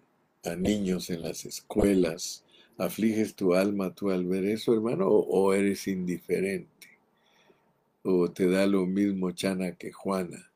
[0.44, 2.44] a niños en las escuelas.
[2.76, 6.68] ¿Afliges tu alma tú al ver eso, hermano, o eres indiferente?
[8.02, 10.50] ¿O te da lo mismo Chana que Juana?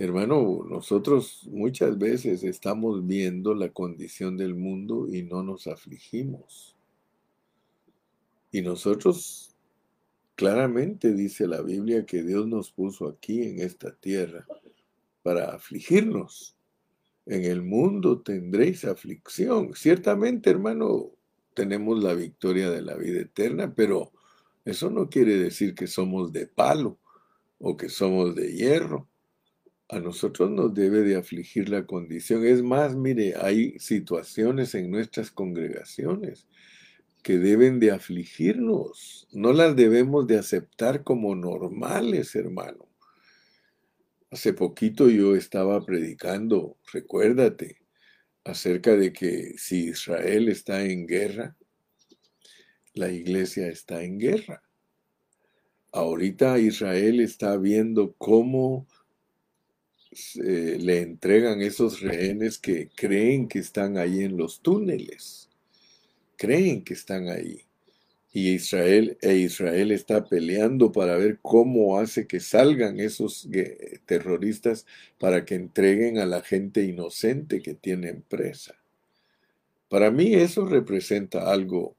[0.00, 6.74] Hermano, nosotros muchas veces estamos viendo la condición del mundo y no nos afligimos.
[8.50, 9.54] Y nosotros,
[10.36, 14.46] claramente dice la Biblia que Dios nos puso aquí en esta tierra
[15.22, 16.56] para afligirnos.
[17.26, 19.74] En el mundo tendréis aflicción.
[19.74, 21.10] Ciertamente, hermano,
[21.52, 24.12] tenemos la victoria de la vida eterna, pero
[24.64, 26.96] eso no quiere decir que somos de palo
[27.58, 29.06] o que somos de hierro
[29.90, 32.46] a nosotros nos debe de afligir la condición.
[32.46, 36.46] Es más, mire, hay situaciones en nuestras congregaciones
[37.22, 39.26] que deben de afligirnos.
[39.32, 42.88] No las debemos de aceptar como normales, hermano.
[44.30, 47.78] Hace poquito yo estaba predicando, recuérdate,
[48.44, 51.56] acerca de que si Israel está en guerra,
[52.94, 54.62] la iglesia está en guerra.
[55.90, 58.86] Ahorita Israel está viendo cómo
[60.34, 65.48] le entregan esos rehenes que creen que están ahí en los túneles.
[66.36, 67.64] Creen que están ahí.
[68.32, 73.48] Y Israel, e Israel está peleando para ver cómo hace que salgan esos
[74.06, 74.86] terroristas
[75.18, 78.76] para que entreguen a la gente inocente que tienen presa.
[79.88, 81.96] Para mí eso representa algo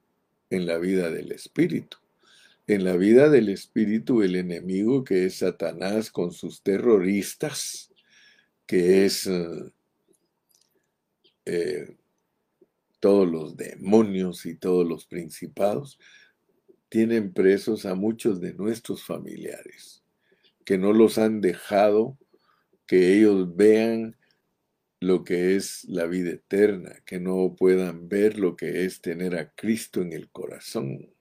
[0.49, 1.97] en la vida del espíritu.
[2.65, 7.90] En la vida del espíritu, el enemigo que es Satanás con sus terroristas,
[8.71, 9.29] que es
[11.43, 11.97] eh,
[13.01, 15.99] todos los demonios y todos los principados,
[16.87, 20.05] tienen presos a muchos de nuestros familiares,
[20.63, 22.17] que no los han dejado
[22.87, 24.15] que ellos vean
[25.01, 29.51] lo que es la vida eterna, que no puedan ver lo que es tener a
[29.51, 31.13] Cristo en el corazón.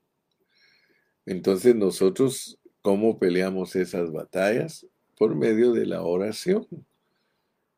[1.26, 4.86] Entonces nosotros, ¿cómo peleamos esas batallas?
[5.16, 6.68] Por medio de la oración.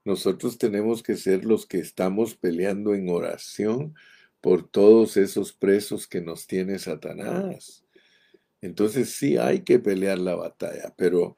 [0.04, 3.94] Nosotros tenemos que ser los que estamos peleando en oración
[4.40, 7.84] por todos esos presos que nos tiene Satanás.
[8.60, 11.36] Entonces sí hay que pelear la batalla, pero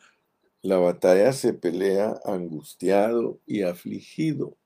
[0.62, 4.56] la batalla se pelea angustiado y afligido.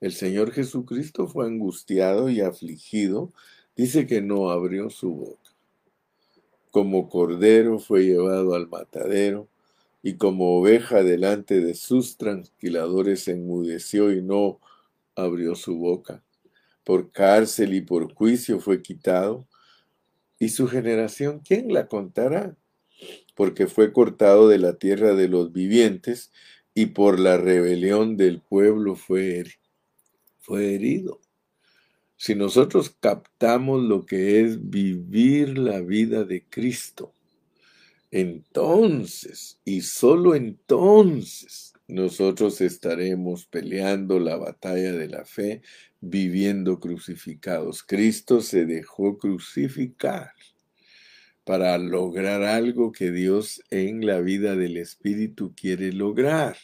[0.00, 3.32] El Señor Jesucristo fue angustiado y afligido.
[3.74, 5.50] Dice que no abrió su boca.
[6.70, 9.48] Como cordero fue llevado al matadero
[10.06, 14.60] y como oveja delante de sus tranquiladores enmudeció y no
[15.16, 16.22] abrió su boca.
[16.84, 19.48] Por cárcel y por juicio fue quitado.
[20.38, 22.56] ¿Y su generación quién la contará?
[23.34, 26.30] Porque fue cortado de la tierra de los vivientes
[26.72, 29.42] y por la rebelión del pueblo fue,
[30.38, 31.20] fue herido.
[32.16, 37.12] Si nosotros captamos lo que es vivir la vida de Cristo,
[38.16, 45.60] entonces y solo entonces nosotros estaremos peleando la batalla de la fe
[46.00, 47.82] viviendo crucificados.
[47.82, 50.32] Cristo se dejó crucificar
[51.44, 56.56] para lograr algo que Dios en la vida del Espíritu quiere lograr.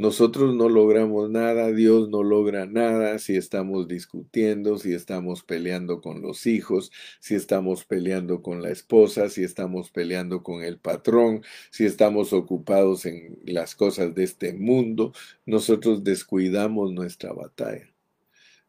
[0.00, 6.22] Nosotros no logramos nada, Dios no logra nada si estamos discutiendo, si estamos peleando con
[6.22, 11.84] los hijos, si estamos peleando con la esposa, si estamos peleando con el patrón, si
[11.84, 15.12] estamos ocupados en las cosas de este mundo.
[15.44, 17.92] Nosotros descuidamos nuestra batalla.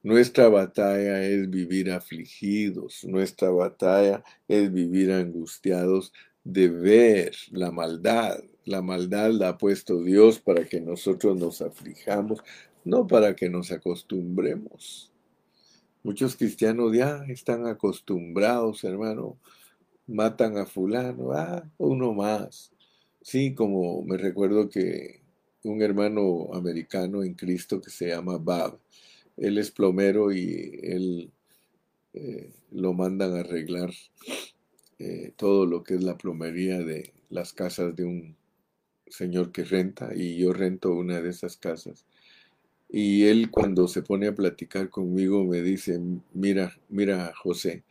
[0.04, 6.12] Nuestra batalla es vivir afligidos, nuestra batalla es vivir angustiados
[6.44, 12.39] de ver la maldad, la maldad la ha puesto Dios para que nosotros nos aflijamos,
[12.84, 15.12] no para que nos acostumbremos.
[16.03, 19.38] Muchos cristianos ya están acostumbrados, hermano.
[20.07, 22.72] Matan a fulano, ah, uno más.
[23.22, 25.22] Sí, como me recuerdo que
[25.64, 28.80] un hermano americano en Cristo que se llama Bab,
[29.38, 31.32] él es plomero y él
[32.14, 33.91] eh, lo mandan a arreglar
[34.97, 38.36] eh, todo lo que es la plomería de las casas de un
[39.12, 42.05] señor que renta y yo rento una de esas casas.
[42.89, 45.99] Y él cuando se pone a platicar conmigo me dice,
[46.34, 47.84] mira, mira José,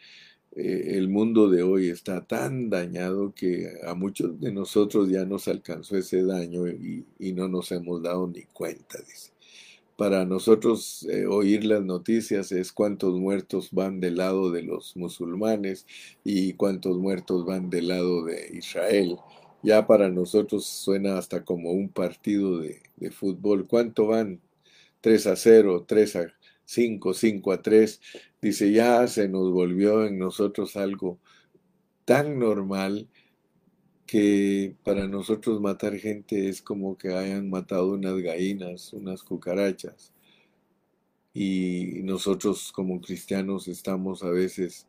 [0.56, 5.48] eh, el mundo de hoy está tan dañado que a muchos de nosotros ya nos
[5.48, 9.32] alcanzó ese daño y, no nos hemos dado ni cuenta, dice.
[9.96, 15.86] para nosotros eh, oír las noticias es cuántos muertos van del lado de los musulmanes
[16.24, 19.18] y cuántos muertos van del lado de Israel.
[19.62, 23.66] Ya para nosotros suena hasta como un partido de, de fútbol.
[23.66, 24.40] ¿Cuánto van?
[25.00, 26.26] 3 a 0, 3 a
[26.64, 28.00] 5, 5 a 3.
[28.40, 31.18] Dice, ya se nos volvió en nosotros algo
[32.04, 33.08] tan normal
[34.10, 40.12] que para nosotros matar gente es como que hayan matado unas gallinas, unas cucarachas.
[41.32, 44.88] Y nosotros como cristianos estamos a veces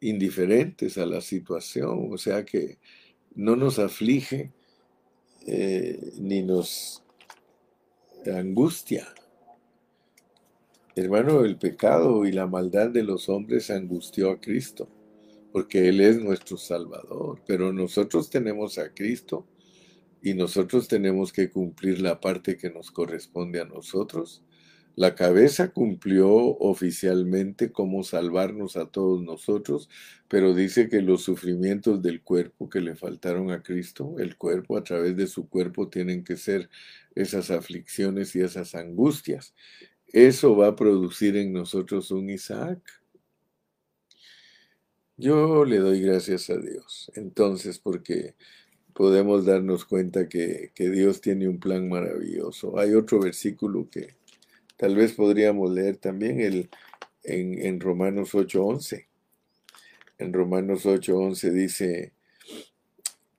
[0.00, 2.78] indiferentes a la situación, o sea que
[3.34, 4.52] no nos aflige
[5.46, 7.02] eh, ni nos
[8.26, 9.06] angustia.
[10.94, 14.88] Hermano, el pecado y la maldad de los hombres angustió a Cristo
[15.52, 17.40] porque Él es nuestro Salvador.
[17.46, 19.46] Pero nosotros tenemos a Cristo
[20.22, 24.42] y nosotros tenemos que cumplir la parte que nos corresponde a nosotros.
[24.94, 29.88] La cabeza cumplió oficialmente cómo salvarnos a todos nosotros,
[30.28, 34.84] pero dice que los sufrimientos del cuerpo que le faltaron a Cristo, el cuerpo a
[34.84, 36.68] través de su cuerpo tienen que ser
[37.14, 39.54] esas aflicciones y esas angustias.
[40.08, 42.80] Eso va a producir en nosotros un Isaac.
[45.16, 48.34] Yo le doy gracias a Dios, entonces, porque
[48.92, 52.78] podemos darnos cuenta que, Dios tiene un plan maravilloso.
[52.78, 54.16] Hay otro versículo que
[54.82, 56.68] tal vez podríamos leer también el,
[57.22, 59.06] en, en Romanos 8:11.
[60.18, 62.12] En Romanos 8:11 dice,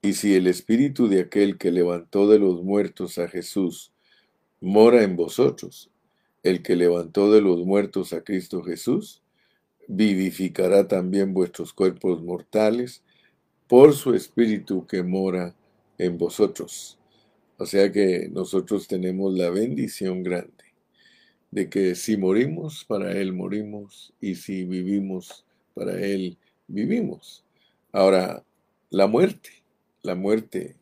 [0.01, 3.91] y si el espíritu de aquel que levantó de los muertos a Jesús
[4.61, 5.91] mora en vosotros,
[6.43, 9.21] el que levantó de los muertos a Cristo Jesús,
[9.89, 13.03] vivificará también vuestros cuerpos mortales
[13.67, 15.53] por su espíritu que mora
[15.97, 16.97] en vosotros.
[17.57, 20.62] O sea que nosotros tenemos la bendición grande
[21.53, 25.45] de que si morimos, para Él morimos, y si vivimos,
[25.75, 26.37] para Él
[26.67, 27.45] vivimos.
[27.91, 28.43] Ahora,
[28.89, 29.51] la muerte,
[30.01, 30.77] la muerte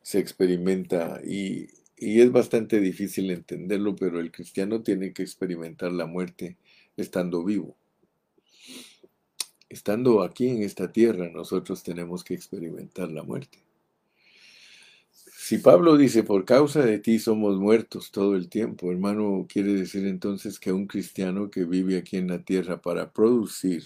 [0.00, 6.06] se experimenta y, y es bastante difícil entenderlo, pero el cristiano tiene que experimentar la
[6.06, 6.56] muerte
[6.96, 7.74] estando vivo.
[9.68, 13.63] Estando aquí en esta tierra, nosotros tenemos que experimentar la muerte.
[15.46, 20.06] Si Pablo dice, por causa de ti somos muertos todo el tiempo, hermano, quiere decir
[20.06, 23.84] entonces que un cristiano que vive aquí en la tierra para producir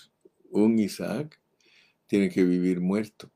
[0.53, 1.41] un Isaac,
[2.07, 3.33] tiene que vivir muerto.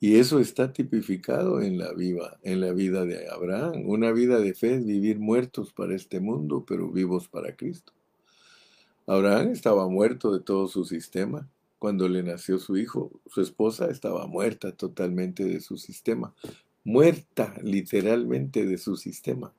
[0.00, 3.84] Y eso está tipificado en la, vida, en la vida de Abraham.
[3.86, 7.92] Una vida de fe vivir muertos para este mundo, pero vivos para Cristo.
[9.06, 11.48] Abraham estaba muerto de todo su sistema.
[11.78, 16.34] Cuando le nació su hijo, su esposa estaba muerta totalmente de su sistema.
[16.84, 19.52] Muerta literalmente de su sistema.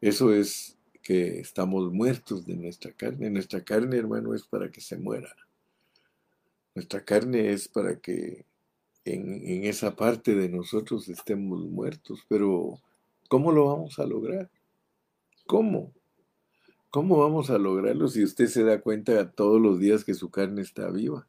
[0.00, 3.30] Eso es que estamos muertos de nuestra carne.
[3.30, 5.34] Nuestra carne, hermano, es para que se muera.
[6.74, 8.44] Nuestra carne es para que
[9.04, 12.24] en, esa parte de nosotros estemos muertos.
[12.28, 12.78] Pero,
[13.28, 14.50] ¿cómo lo vamos a lograr?
[15.46, 15.92] ¿Cómo?
[16.90, 20.62] ¿Cómo vamos a lograrlo si usted se da cuenta todos los días que su carne
[20.62, 21.26] está viva?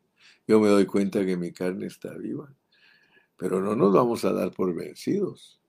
[0.47, 2.53] Yo me doy cuenta que mi carne está viva.
[3.39, 5.59] Pero no nos vamos a dar por vencidos.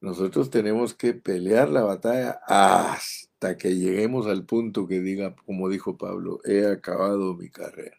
[0.00, 5.96] Nosotros tenemos que pelear la batalla hasta que lleguemos al punto que diga, como dijo
[5.96, 7.96] Pablo, he acabado mi carrera.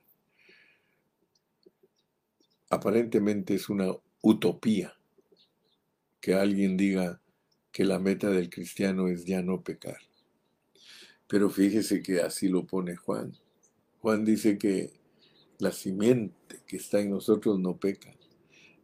[2.70, 4.94] Aparentemente es una utopía
[6.20, 7.22] que alguien diga
[7.72, 10.00] que la meta del cristiano es ya no pecar.
[11.28, 13.34] Pero fíjese que así lo pone Juan.
[14.02, 14.92] Juan dice que
[15.58, 18.17] la simiente que está en nosotros no peca.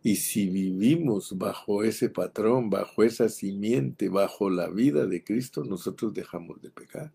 [0.05, 6.13] Y si vivimos bajo ese patrón, bajo esa simiente, bajo la vida de Cristo, nosotros
[6.13, 7.13] dejamos de pecar.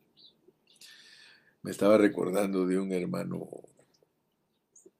[1.62, 3.46] Me estaba recordando de un hermano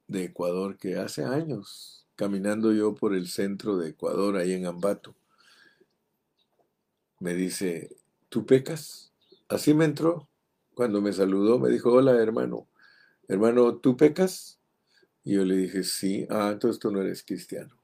[0.07, 5.15] de Ecuador que hace años, caminando yo por el centro de Ecuador, ahí en Ambato,
[7.19, 7.97] me dice,
[8.29, 9.11] ¿tú pecas?
[9.47, 10.29] Así me entró.
[10.75, 12.67] Cuando me saludó, me dijo, hola hermano.
[13.27, 14.59] Hermano, ¿tú pecas?
[15.23, 16.27] Y yo le dije, sí.
[16.29, 17.78] Ah, entonces tú no eres cristiano.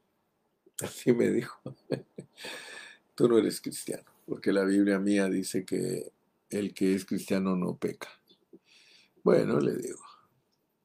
[0.82, 1.60] Así me dijo.
[3.16, 4.04] tú no eres cristiano.
[4.26, 6.12] Porque la Biblia mía dice que
[6.50, 8.10] el que es cristiano no peca.
[9.24, 10.04] Bueno, le digo,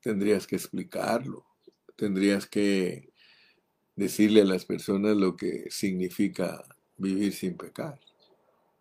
[0.01, 1.45] tendrías que explicarlo.
[1.97, 3.13] Tendrías que
[3.97, 6.65] decirle a las personas lo que significa
[6.97, 7.99] vivir sin pecar.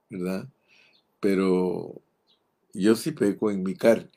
[0.10, 0.50] ¿Verdad?
[1.20, 2.02] pero
[2.74, 4.12] yo sí peco en mi carne.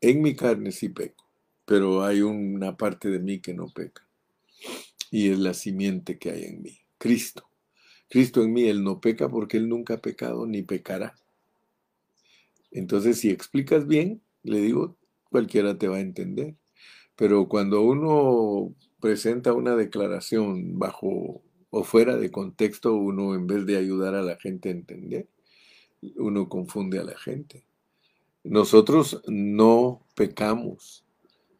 [0.00, 1.26] En mi carne sí peco,
[1.66, 4.06] pero hay una parte de mí que no peca.
[5.10, 7.48] Y es la simiente que hay en mí, Cristo.
[8.08, 11.14] Cristo en mí, Él no peca porque Él nunca ha pecado ni pecará.
[12.70, 14.96] Entonces, si explicas bien, le digo,
[15.30, 16.54] cualquiera te va a entender.
[17.16, 23.76] Pero cuando uno presenta una declaración bajo o fuera de contexto, uno en vez de
[23.76, 25.28] ayudar a la gente a entender,
[26.16, 27.64] uno confunde a la gente.
[28.42, 31.04] Nosotros no pecamos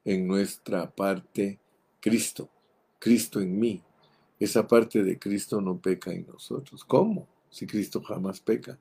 [0.04, 1.60] en nuestra parte
[2.00, 2.50] Cristo,
[3.00, 3.82] Cristo en mí.
[4.38, 6.84] Esa parte de Cristo no peca en nosotros.
[6.84, 7.26] ¿Cómo?
[7.50, 8.78] Si Cristo jamás peca.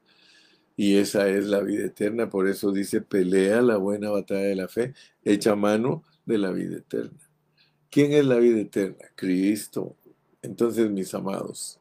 [0.78, 2.30] Y esa es la vida eterna.
[2.30, 4.94] Por eso dice, pelea la buena batalla de la fe,
[5.26, 7.20] echa mano de la vida eterna.
[7.90, 9.06] ¿Quién es la vida eterna?
[9.16, 9.96] Cristo.
[10.42, 11.80] Entonces, mis amados,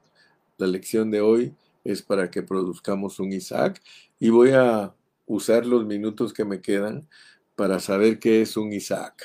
[0.56, 3.82] la lección de hoy es para que produzcamos un Isaac
[4.18, 4.94] y voy a
[5.26, 7.06] usar los minutos que me quedan
[7.54, 9.22] para saber qué es un Isaac.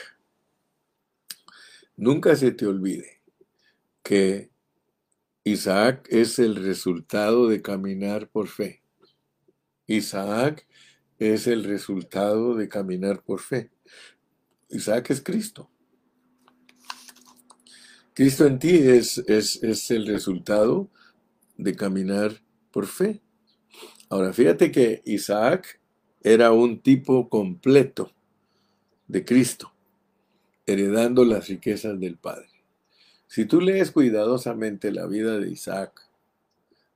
[1.96, 3.22] Nunca se te olvide
[4.02, 4.50] que
[5.44, 8.82] Isaac es el resultado de caminar por fe.
[9.88, 10.68] Isaac
[11.20, 13.72] es el resultado de caminar por fe.
[14.70, 15.70] Isaac es Cristo.
[18.14, 20.90] Cristo en ti es, es, es el resultado
[21.58, 22.42] de caminar
[22.72, 23.22] por fe.
[24.10, 25.82] Ahora, fíjate que Isaac
[26.22, 28.12] era un tipo completo
[29.08, 29.73] de Cristo,
[30.66, 32.50] heredando las riquezas del Padre.
[33.28, 36.00] Si tú lees cuidadosamente la vida de Isaac,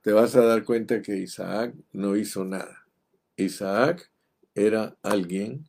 [0.02, 2.86] te vas a dar cuenta que Isaac no hizo nada.
[3.36, 4.10] Isaac
[4.54, 5.68] era alguien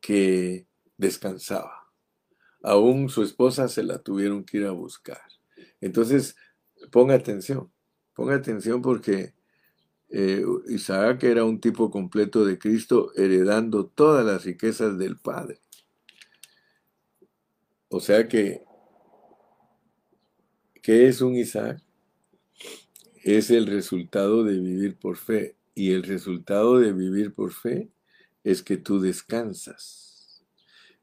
[0.00, 0.66] que
[0.96, 1.90] descansaba.
[2.62, 5.22] Aún su esposa se la tuvieron que ir a buscar.
[5.80, 6.36] Entonces,
[6.90, 7.70] ponga atención,
[8.14, 9.34] ponga atención porque
[10.08, 15.60] eh, Isaac era un tipo completo de Cristo, heredando todas las riquezas del Padre.
[17.88, 18.64] O sea que,
[20.82, 21.82] ¿qué es un Isaac?
[23.22, 25.56] Es el resultado de vivir por fe.
[25.74, 27.90] Y el resultado de vivir por fe
[28.42, 30.44] es que tú descansas.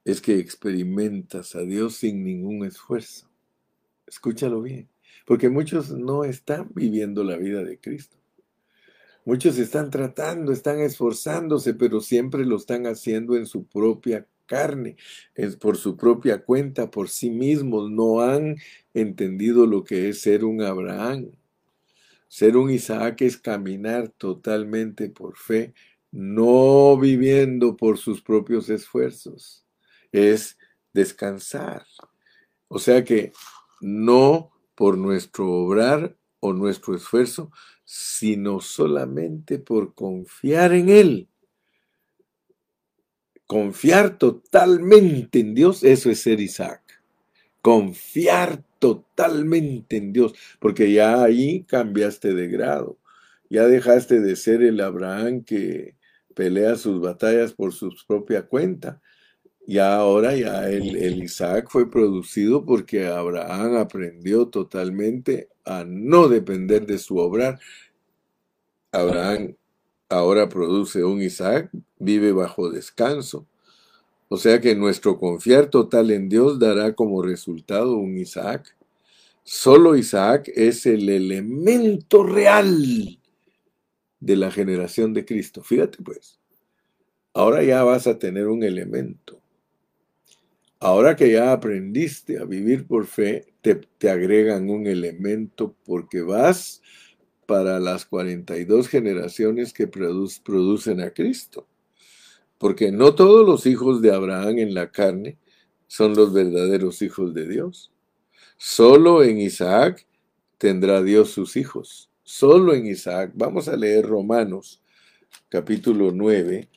[0.04, 3.30] Es que experimentas a Dios sin ningún esfuerzo.
[4.08, 4.90] Escúchalo bien.
[5.26, 8.18] Porque muchos no están viviendo la vida de Cristo.
[9.26, 14.98] Muchos están tratando, están esforzándose, pero siempre lo están haciendo en su propia carne,
[15.34, 17.90] es por su propia cuenta, por sí mismos.
[17.90, 18.58] No han
[18.94, 21.32] entendido lo que es ser un Abraham.
[22.28, 25.74] Ser un Isaac es caminar totalmente por fe,
[26.12, 29.66] no viviendo por sus propios esfuerzos.
[30.12, 30.58] Es
[30.94, 31.84] descansar.
[32.68, 33.32] O sea que
[33.82, 37.52] no por nuestro obrar o nuestro esfuerzo,
[37.84, 41.28] sino solamente por confiar en Él.
[43.48, 46.82] Confiar totalmente en Dios, eso es ser Isaac.
[47.62, 52.98] Confiar totalmente en Dios, porque ya ahí cambiaste de grado.
[53.50, 55.96] Ya dejaste de ser el Abraham que
[56.34, 59.02] pelea sus batallas por su propia cuenta.
[59.66, 66.86] Y ahora ya el, el, Isaac fue producido porque Abraham aprendió totalmente a no depender
[66.86, 67.60] de su obrar.
[68.92, 69.56] Abraham
[70.14, 73.48] ahora produce un Isaac, vive bajo descanso.
[74.30, 78.76] O sea que nuestro confiar total en Dios dará como resultado un Isaac.
[79.44, 83.20] Solo Isaac es el elemento real
[84.20, 85.62] de la generación de Cristo.
[85.62, 86.40] Fíjate pues,
[87.34, 89.40] ahora ya vas a tener un elemento.
[90.80, 96.82] Ahora que ya aprendiste a vivir por fe, te, te agregan un elemento porque vas
[97.46, 101.68] para las 42 generaciones que producen a Cristo.
[102.58, 105.38] Porque no todos los hijos de Abraham en la carne
[105.88, 107.92] son los verdaderos hijos de Dios.
[108.58, 110.08] Solo en Isaac
[110.58, 112.10] tendrá Dios sus hijos.
[112.24, 113.32] Solo en Isaac.
[113.36, 114.82] Vamos a leer Romanos
[115.50, 116.70] capítulo 9.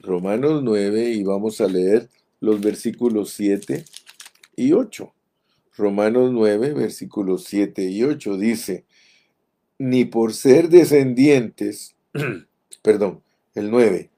[0.00, 2.08] Romanos 9 y vamos a leer
[2.40, 3.84] los versículos 7
[4.56, 5.12] y 8.
[5.76, 8.86] Romanos 9, versículos 7 y 8 dice,
[9.78, 11.94] ni por ser descendientes,
[12.82, 13.22] perdón,
[13.54, 14.10] el 9,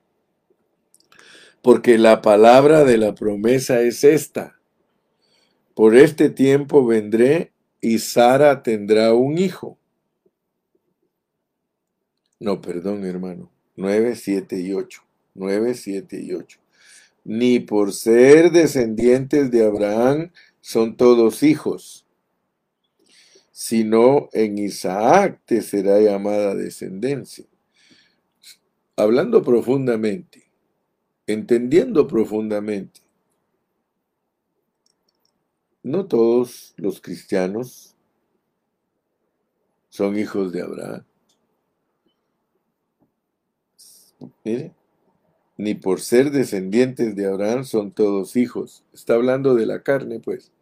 [1.63, 4.59] porque la palabra de la promesa es esta,
[5.75, 9.79] por este tiempo vendré y Sara tendrá un hijo.
[12.41, 13.51] No, perdón, hermano.
[13.77, 15.03] 9, 7 y 8.
[15.35, 16.59] 9, 7 y 8
[17.29, 20.31] ni por ser descendientes de Abraham
[20.63, 22.07] son todos hijos,
[23.61, 27.45] sino en Isaac te será llamada descendencia.
[28.95, 30.49] Hablando profundamente,
[31.27, 33.01] entendiendo profundamente,
[35.83, 37.97] no todos los cristianos
[39.89, 41.05] son hijos de Abraham.
[44.45, 44.73] Mire,
[45.57, 48.85] ni por ser descendientes de Abraham son todos hijos.
[48.93, 50.53] Está hablando de la carne, pues.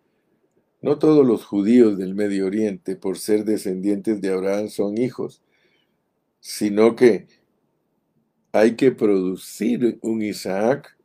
[0.82, 5.42] No todos los judíos del Medio Oriente, por ser descendientes de Abraham, son hijos,
[6.40, 7.26] sino que
[8.52, 10.96] hay que producir un Isaac,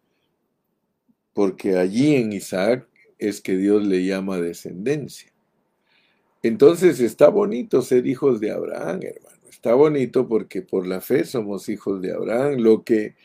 [1.33, 5.31] porque allí en Isaac es que Dios le llama descendencia.
[6.43, 9.37] Entonces está bonito ser hijos de Abraham, hermano.
[9.49, 12.55] Está bonito porque por la fe somos hijos de Abraham.
[12.57, 13.15] Lo que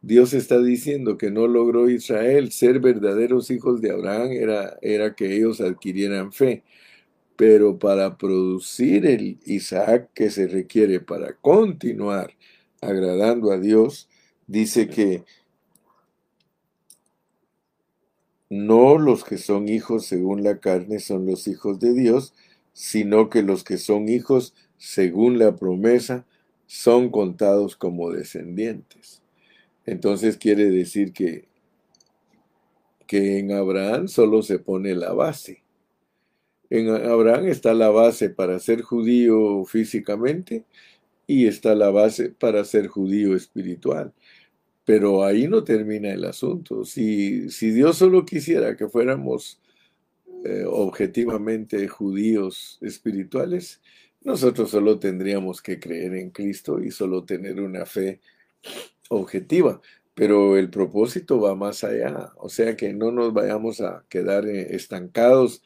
[0.00, 5.34] Dios está diciendo que no logró Israel ser verdaderos hijos de Abraham era, era que
[5.34, 6.62] ellos adquirieran fe.
[7.36, 12.32] Pero para producir el Isaac que se requiere para continuar
[12.80, 14.08] agradando a Dios,
[14.46, 15.24] dice que
[18.50, 22.34] no los que son hijos según la carne son los hijos de Dios,
[22.72, 26.24] sino que los que son hijos según la promesa
[26.66, 29.22] son contados como descendientes.
[29.90, 31.48] Entonces quiere decir que,
[33.06, 35.62] que en Abraham solo se pone la base.
[36.68, 40.66] En Abraham está la base para ser judío físicamente
[41.26, 44.12] y está la base para ser judío espiritual.
[44.84, 46.84] Pero ahí no termina el asunto.
[46.84, 49.58] Si, si Dios solo quisiera que fuéramos
[50.44, 53.80] eh, objetivamente judíos espirituales,
[54.22, 58.20] nosotros solo tendríamos que creer en Cristo y solo tener una fe
[59.08, 59.80] objetiva,
[60.14, 64.74] pero el propósito va más allá, o sea que no nos vayamos a quedar eh,
[64.74, 65.62] estancados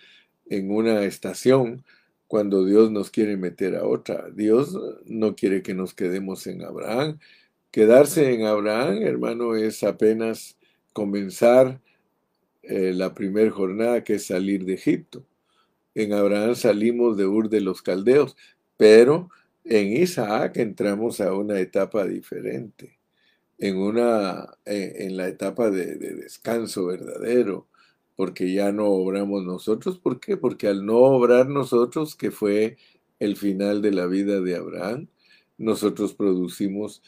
[0.47, 1.85] en una estación
[2.29, 4.29] cuando Dios nos quiere meter a otra.
[4.35, 7.19] Dios no quiere que nos quedemos en Abraham.
[7.71, 10.59] Quedarse en Abraham, hermano, es apenas
[10.93, 11.81] comenzar
[12.63, 15.25] eh, la primera jornada que es salir de Egipto.
[15.95, 18.37] En Abraham salimos de Ur de los Caldeos,
[18.77, 19.31] pero
[19.65, 23.02] en Isaac entramos a una etapa diferente
[23.63, 27.69] en, una, eh, en la etapa de, descanso verdadero,
[28.17, 30.01] porque ya no obramos nosotros.
[30.01, 30.37] ¿Por qué?
[30.37, 32.77] Porque al no obrar nosotros, que fue
[33.21, 35.07] el final de la vida de Abraham,
[35.59, 37.05] nosotros producimos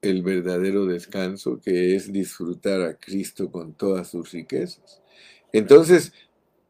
[0.00, 5.02] el verdadero descanso, que es disfrutar a Cristo con todas sus riquezas.
[5.52, 6.14] Entonces,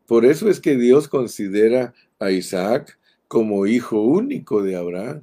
[0.06, 5.22] por eso es que Dios considera a Isaac como hijo único de Abraham.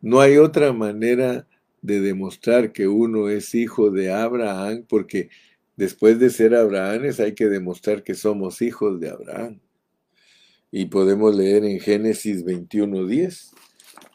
[0.00, 1.48] No hay otra manera
[1.86, 5.30] de demostrar que uno es hijo de Abraham, porque
[5.76, 9.60] después de ser Abrahames hay que demostrar que somos hijos de Abraham.
[10.72, 13.52] Y podemos leer en Génesis 21.10.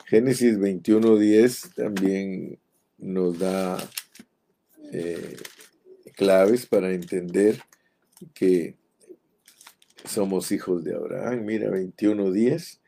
[0.05, 2.59] Génesis 21.10 también
[2.97, 3.78] nos da
[4.91, 5.38] eh,
[6.17, 7.57] claves para entender
[8.34, 8.76] que
[10.03, 11.45] somos hijos de Abraham.
[11.45, 12.80] Mira, 21.10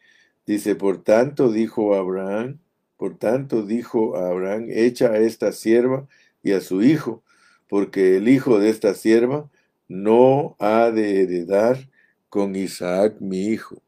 [0.45, 2.59] dice, por tanto dijo Abraham,
[3.04, 6.08] por tanto dijo Abraham, echa a esta sierva
[6.41, 7.22] y a su hijo,
[7.68, 9.51] porque el hijo de esta sierva
[9.89, 11.89] no ha de heredar
[12.30, 13.82] con Isaac mi hijo.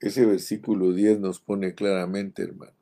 [0.00, 2.72] Ese versículo 10 nos pone claramente, hermano,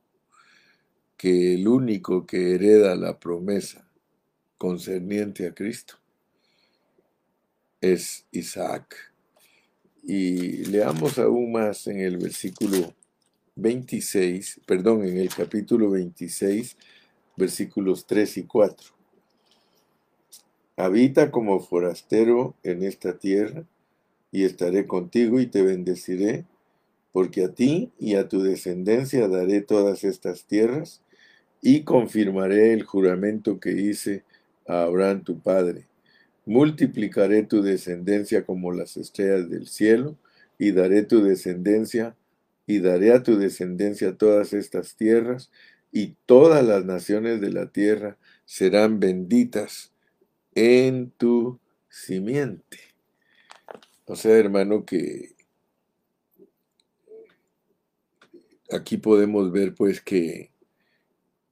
[1.16, 3.90] que el único que hereda la promesa
[4.56, 5.96] concerniente a Cristo
[7.80, 8.94] es Isaac.
[10.00, 12.94] Y leamos aún más en el versículo
[13.56, 16.76] 26, perdón, en el capítulo 26,
[17.36, 18.88] versículos 3 y 4.
[20.76, 23.64] Habita como forastero en esta tierra,
[24.32, 26.44] y estaré contigo y te bendeciré,
[27.12, 31.00] porque a ti y a tu descendencia daré todas estas tierras,
[31.62, 34.24] y confirmaré el juramento que hice
[34.66, 35.86] a Abraham tu padre.
[36.44, 40.16] Multiplicaré tu descendencia como las estrellas del cielo,
[40.58, 42.16] y daré tu descendencia
[42.66, 45.50] y daré a tu descendencia todas estas tierras,
[45.92, 49.92] y todas las naciones de la tierra serán benditas
[50.56, 52.78] en tu simiente.
[54.06, 55.36] O sea, hermano, que
[58.72, 60.50] aquí podemos ver pues que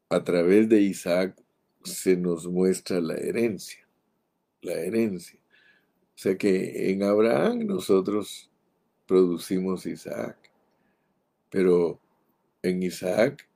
[0.08, 1.40] a través de Isaac
[1.84, 3.86] se nos muestra la herencia,
[4.60, 5.38] la herencia.
[6.14, 8.50] O sea que en Abraham nosotros
[9.06, 10.51] producimos Isaac.
[11.52, 12.00] Pero
[12.62, 13.46] en Isaac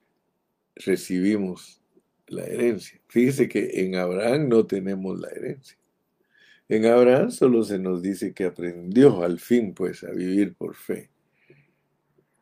[0.76, 1.80] recibimos
[2.28, 3.00] la herencia.
[3.08, 5.78] Fíjese que en Abraham no tenemos la herencia.
[6.68, 11.08] En Abraham solo se nos dice que aprendió al fin pues a vivir por fe.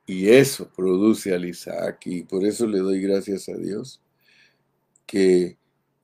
[0.06, 4.02] Y eso produce al Isaac y por eso le doy gracias a Dios
[5.06, 5.56] que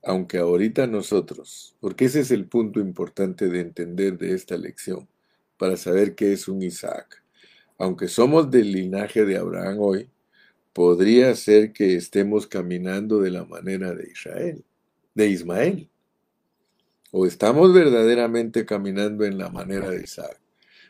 [0.03, 5.09] aunque ahorita nosotros, porque ese es el punto importante de entender de esta lección,
[5.59, 7.22] para saber qué es un Isaac.
[7.81, 10.11] Aunque somos del linaje de Abraham hoy,
[10.74, 14.62] podría ser que estemos caminando de la manera de Israel,
[15.14, 15.89] de Ismael.
[17.11, 20.39] O estamos verdaderamente caminando en la manera de Isaac.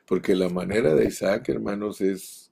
[0.05, 2.51] Porque la manera de Isaac, hermanos, es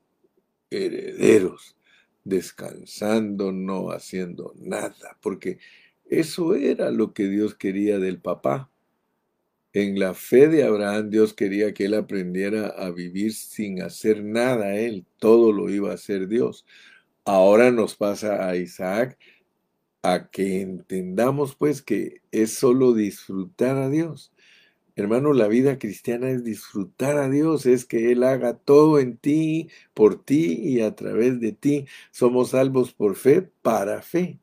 [0.70, 1.76] herederos,
[2.22, 5.18] descansando, no haciendo nada.
[5.20, 5.58] Porque
[6.06, 8.70] eso era lo que Dios quería del papá.
[9.78, 14.74] En la fe de Abraham, Dios quería que él aprendiera a vivir sin hacer nada
[14.74, 15.06] él.
[15.18, 16.66] Todo lo iba a hacer Dios.
[17.24, 19.16] Ahora nos pasa a Isaac
[20.02, 24.32] a que entendamos pues que es solo disfrutar a Dios.
[24.96, 29.68] Hermano, la vida cristiana es disfrutar a Dios, es que Él haga todo en ti,
[29.94, 31.86] por ti y a través de ti.
[32.10, 34.40] Somos salvos por fe, para fe.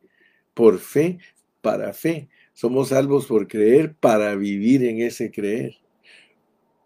[0.54, 1.20] Por fe,
[1.62, 2.30] para fe.
[2.56, 5.76] Somos salvos por creer, para vivir en ese creer.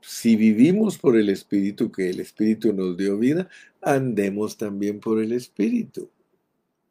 [0.01, 3.47] Si vivimos por el Espíritu, que el Espíritu nos dio vida,
[3.79, 6.09] andemos también por el Espíritu.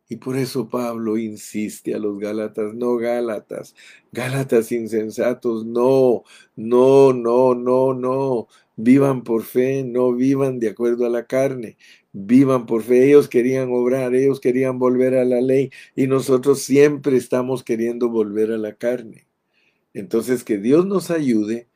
[0.09, 3.75] Y por eso Pablo insiste a los Gálatas, no Gálatas,
[4.13, 6.25] Gálatas insensatos, no,
[6.57, 8.49] no, no, no, no.
[8.77, 11.77] Vivan por fe, no vivan de acuerdo a la carne.
[12.13, 13.07] Vivan por fe.
[13.07, 18.53] Ellos querían obrar, ellos querían volver a la ley y nosotros siempre estamos queriendo volver
[18.53, 19.27] a la carne.
[19.95, 21.69] Entonces que Dios nos ayude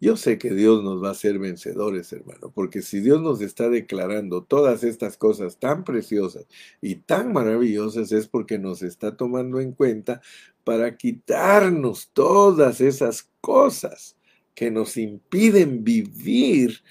[0.00, 3.68] yo sé que Dios nos va a hacer vencedores, hermano, porque si Dios nos está
[3.68, 6.46] declarando todas estas cosas tan preciosas
[6.80, 10.22] y tan maravillosas es porque nos está tomando en cuenta
[10.64, 14.16] para quitarnos todas esas cosas
[14.54, 16.82] que nos impiden vivir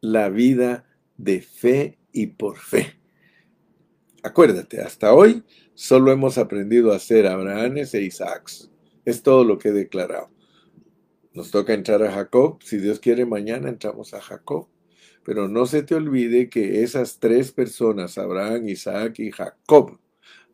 [0.00, 0.86] la vida
[1.18, 2.98] de fe y por fe.
[4.22, 5.44] Acuérdate, hasta hoy
[5.74, 8.70] solo hemos aprendido a ser Abrahames e Isaacs.
[9.04, 10.30] Es todo lo que he declarado.
[11.36, 12.62] Nos toca entrar a Jacob.
[12.62, 14.68] Si Dios quiere, mañana entramos a Jacob.
[15.22, 19.98] Pero no se te olvide que esas tres personas, Abraham, Isaac y Jacob,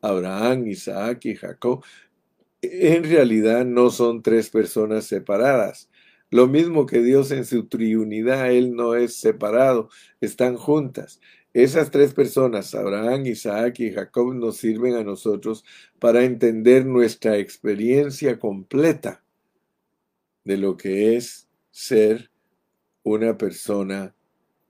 [0.00, 1.84] Abraham, Isaac y Jacob,
[2.62, 5.88] en realidad no son tres personas separadas.
[6.30, 9.88] Lo mismo que Dios en su triunidad, Él no es separado,
[10.20, 11.20] están juntas.
[11.54, 15.64] Esas tres personas, Abraham, Isaac y Jacob, nos sirven a nosotros
[16.00, 19.22] para entender nuestra experiencia completa
[20.45, 22.30] de lo que es ser
[23.03, 24.14] una persona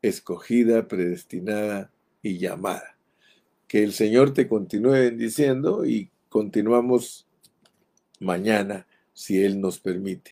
[0.01, 1.93] escogida, predestinada
[2.23, 2.99] y llamada.
[3.69, 7.27] Que el Señor te continúe bendiciendo y continuamos
[8.21, 10.21] mañana si Él nos permite.